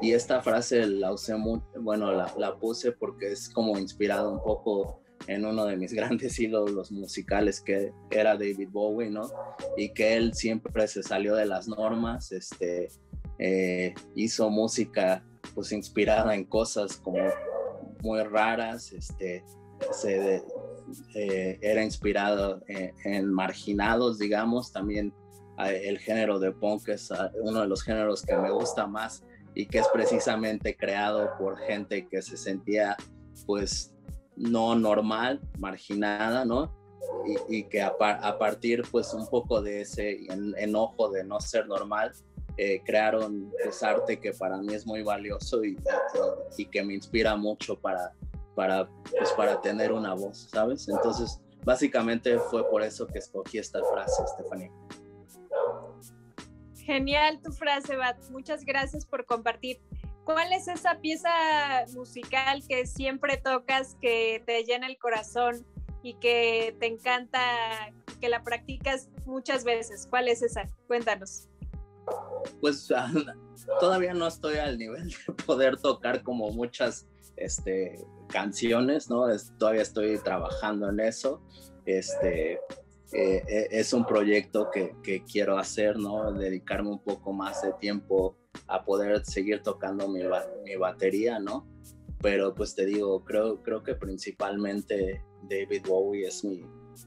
y 0.00 0.12
esta 0.12 0.40
frase 0.42 0.86
la 0.86 1.12
usé 1.12 1.36
muy, 1.36 1.60
bueno, 1.80 2.12
la, 2.12 2.32
la, 2.36 2.56
puse 2.56 2.92
porque 2.92 3.32
es 3.32 3.48
como 3.48 3.78
inspirado 3.78 4.30
un 4.30 4.42
poco 4.42 5.00
en 5.26 5.44
uno 5.44 5.64
de 5.64 5.76
mis 5.76 5.92
grandes 5.94 6.38
ídolos 6.38 6.92
musicales 6.92 7.60
que 7.60 7.92
era 8.10 8.34
David 8.34 8.68
Bowie, 8.70 9.10
¿no? 9.10 9.28
Y 9.76 9.90
que 9.90 10.16
él 10.16 10.34
siempre 10.34 10.86
se 10.86 11.02
salió 11.02 11.34
de 11.34 11.46
las 11.46 11.66
normas, 11.66 12.30
este, 12.30 12.88
eh, 13.38 13.94
hizo 14.14 14.50
música 14.50 15.24
pues 15.54 15.72
inspirada 15.72 16.34
en 16.34 16.44
cosas 16.44 16.96
como 16.96 17.18
muy 18.02 18.22
raras, 18.22 18.92
este, 18.92 19.44
eh, 21.14 21.58
era 21.60 21.82
inspirado 21.82 22.62
en, 22.66 23.32
marginados, 23.32 24.18
digamos, 24.18 24.72
también 24.72 25.12
el 25.58 25.98
género 25.98 26.38
de 26.38 26.52
punk 26.52 26.88
es 26.88 27.10
ah, 27.10 27.32
uno 27.42 27.62
de 27.62 27.66
los 27.66 27.82
géneros 27.82 28.22
que 28.22 28.36
me 28.36 28.50
gusta 28.50 28.86
más 28.86 29.24
y 29.54 29.66
que 29.66 29.78
es 29.78 29.88
precisamente 29.92 30.76
creado 30.76 31.30
por 31.36 31.58
gente 31.58 32.06
que 32.06 32.22
se 32.22 32.36
sentía 32.36 32.96
pues 33.44 33.92
no 34.36 34.76
normal, 34.76 35.40
marginada, 35.58 36.44
¿no? 36.44 36.76
Y, 37.48 37.64
que 37.64 37.82
a, 37.82 37.96
partir 38.38 38.82
pues 38.90 39.12
un 39.12 39.26
poco 39.26 39.60
de 39.60 39.82
ese 39.82 40.26
enojo 40.56 41.10
de 41.10 41.24
no 41.24 41.40
ser 41.40 41.66
normal, 41.66 42.12
eh, 42.60 42.82
crearon 42.84 43.52
pues, 43.62 43.84
arte 43.84 44.18
que 44.18 44.32
para 44.32 44.56
mí 44.58 44.74
es 44.74 44.84
muy 44.84 45.04
valioso 45.04 45.64
y, 45.64 45.78
y, 46.56 46.66
que 46.66 46.82
me 46.82 46.92
inspira 46.92 47.36
mucho 47.36 47.78
para, 47.78 48.12
para, 48.56 48.88
pues, 49.16 49.30
para 49.36 49.60
tener 49.60 49.92
una 49.92 50.12
voz, 50.14 50.48
¿sabes? 50.50 50.88
Entonces, 50.88 51.40
básicamente 51.64 52.36
fue 52.50 52.68
por 52.68 52.82
eso 52.82 53.06
que 53.06 53.20
escogí 53.20 53.58
esta 53.58 53.80
frase, 53.92 54.24
Stephanie. 54.26 54.72
Genial 56.78 57.40
tu 57.42 57.52
frase, 57.52 57.94
Bat. 57.94 58.18
Muchas 58.30 58.64
gracias 58.64 59.06
por 59.06 59.24
compartir. 59.24 59.80
¿Cuál 60.24 60.52
es 60.52 60.66
esa 60.66 61.00
pieza 61.00 61.30
musical 61.94 62.64
que 62.68 62.86
siempre 62.86 63.36
tocas, 63.36 63.96
que 64.00 64.42
te 64.44 64.64
llena 64.64 64.88
el 64.88 64.98
corazón 64.98 65.64
y 66.02 66.14
que 66.14 66.76
te 66.80 66.86
encanta, 66.86 67.40
que 68.20 68.28
la 68.28 68.42
practicas 68.42 69.08
muchas 69.26 69.62
veces? 69.62 70.08
¿Cuál 70.10 70.26
es 70.26 70.42
esa? 70.42 70.64
Cuéntanos 70.88 71.46
pues 72.60 72.88
todavía 73.80 74.14
no 74.14 74.26
estoy 74.26 74.56
al 74.56 74.78
nivel 74.78 75.08
de 75.08 75.32
poder 75.44 75.76
tocar 75.76 76.22
como 76.22 76.50
muchas 76.50 77.06
este, 77.36 78.04
canciones, 78.28 79.08
¿no? 79.08 79.26
todavía 79.58 79.82
estoy 79.82 80.18
trabajando 80.18 80.88
en 80.88 81.00
eso. 81.00 81.42
Este, 81.86 82.60
eh, 83.12 83.42
eh, 83.48 83.68
es 83.70 83.92
un 83.92 84.04
proyecto 84.04 84.70
que, 84.70 85.24
quiero 85.24 85.56
hacer, 85.56 85.98
¿no? 85.98 86.32
Dedicarme 86.32 86.90
un 86.90 87.02
poco 87.02 87.32
más 87.32 87.62
de 87.62 87.72
tiempo 87.74 88.36
a 88.66 88.84
poder 88.84 89.24
seguir 89.24 89.62
tocando 89.62 90.08
mi, 90.08 90.20
mi 90.64 90.76
batería, 90.76 91.38
¿no? 91.38 91.66
Pero 92.20 92.54
pues 92.54 92.74
te 92.74 92.84
digo, 92.84 93.24
creo, 93.24 93.62
creo 93.62 93.82
que 93.82 93.94
principalmente 93.94 95.24
David 95.48 95.86
Bowie 95.86 96.26
es 96.26 96.44
mi, 96.44 96.62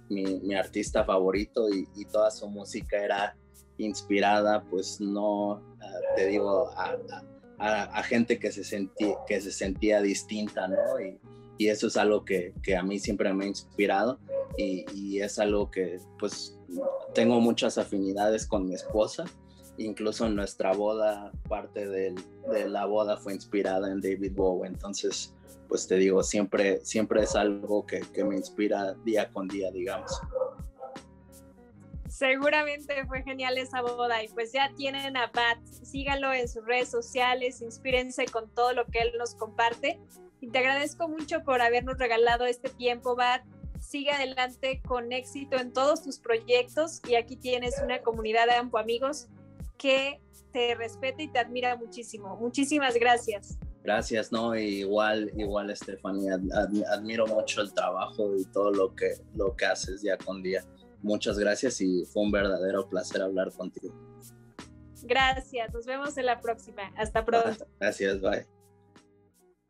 mi, 0.09 0.55
artista 0.55 1.03
favorito 1.03 1.69
y, 1.69 1.87
y, 1.95 2.05
toda 2.05 2.31
su 2.31 2.47
música 2.47 2.97
era 2.97 3.37
inspirada, 3.85 4.63
pues 4.63 4.99
no, 4.99 5.53
ah, 5.81 5.99
te 6.15 6.27
digo, 6.27 6.69
a, 6.77 8.03
gente 8.03 8.39
que 8.39 8.51
se, 8.51 8.63
sentía, 8.63 9.15
que 9.27 9.39
se 9.39 9.51
sentía 9.51 10.01
distinta, 10.01 10.67
¿no? 10.67 10.99
Y, 10.99 11.19
eso 11.67 11.85
es 11.85 11.95
algo 11.95 12.25
que, 12.25 12.55
a 12.75 12.81
mí 12.81 12.97
siempre 12.97 13.31
me 13.35 13.45
ha 13.45 13.47
inspirado 13.47 14.19
y, 14.57 15.19
es 15.19 15.37
algo 15.37 15.69
que 15.69 15.99
pues 16.17 16.57
tengo 17.13 17.39
muchas 17.39 17.77
afinidades 17.77 18.47
con 18.47 18.67
mi 18.67 18.73
esposa. 18.73 19.25
Incluso 19.77 20.27
nuestra 20.27 20.73
boda, 20.73 21.31
parte 21.47 21.87
de 21.87 22.15
la 22.67 22.85
boda 22.85 23.17
fue 23.17 23.35
inspirada 23.35 23.91
en 23.91 24.01
David 24.01 24.31
Bowie. 24.33 24.69
Entonces, 24.69 25.35
pues 25.71 25.87
te 25.87 25.95
digo, 25.95 26.21
siempre, 26.21 26.83
siempre 26.83 27.23
es 27.23 27.33
algo 27.33 27.85
que, 27.85 28.01
que 28.13 28.25
me 28.25 28.35
inspira 28.35 28.93
día 29.05 29.31
con 29.31 29.47
día, 29.47 29.71
digamos. 29.71 30.11
Seguramente 32.21 33.03
fue 33.07 33.23
genial 33.23 33.57
esa 33.57 33.81
boda 33.81 34.23
y 34.23 34.27
pues 34.27 34.51
ya 34.51 34.71
tienen 34.77 35.17
a 35.17 35.31
Bat, 35.33 35.57
síganlo 35.81 36.31
en 36.31 36.47
sus 36.47 36.63
redes 36.63 36.87
sociales, 36.87 37.63
inspírense 37.63 38.25
con 38.25 38.47
todo 38.53 38.73
lo 38.73 38.85
que 38.85 38.99
él 38.99 39.13
nos 39.17 39.33
comparte 39.33 39.99
y 40.39 40.47
te 40.49 40.59
agradezco 40.59 41.07
mucho 41.07 41.43
por 41.43 41.63
habernos 41.63 41.97
regalado 41.97 42.45
este 42.45 42.69
tiempo, 42.69 43.15
Bat. 43.15 43.41
Sigue 43.79 44.11
adelante 44.11 44.83
con 44.87 45.11
éxito 45.11 45.57
en 45.57 45.73
todos 45.73 46.03
tus 46.03 46.19
proyectos 46.19 47.01
y 47.09 47.15
aquí 47.15 47.37
tienes 47.37 47.81
una 47.83 48.03
comunidad 48.03 48.45
de 48.45 48.53
Ampo 48.53 48.77
Amigos 48.77 49.27
que 49.79 50.21
te 50.53 50.75
respeta 50.75 51.23
y 51.23 51.27
te 51.27 51.39
admira 51.39 51.75
muchísimo. 51.75 52.37
Muchísimas 52.37 52.93
gracias. 52.93 53.57
Gracias, 53.83 54.31
no, 54.31 54.55
igual, 54.55 55.31
igual 55.35 55.71
Estefanía, 55.71 56.37
admiro 56.91 57.25
mucho 57.25 57.61
el 57.61 57.73
trabajo 57.73 58.35
y 58.37 58.45
todo 58.45 58.69
lo 58.69 58.95
que, 58.95 59.15
lo 59.33 59.55
que 59.55 59.65
haces 59.65 60.03
día 60.03 60.19
con 60.19 60.43
día 60.43 60.63
muchas 61.01 61.37
gracias 61.37 61.81
y 61.81 62.05
fue 62.05 62.23
un 62.23 62.31
verdadero 62.31 62.87
placer 62.87 63.21
hablar 63.21 63.51
contigo. 63.51 63.93
Gracias, 65.03 65.73
nos 65.73 65.85
vemos 65.85 66.17
en 66.17 66.25
la 66.27 66.39
próxima. 66.39 66.91
Hasta 66.95 67.25
pronto. 67.25 67.67
Gracias, 67.79 68.21
bye. 68.21 68.60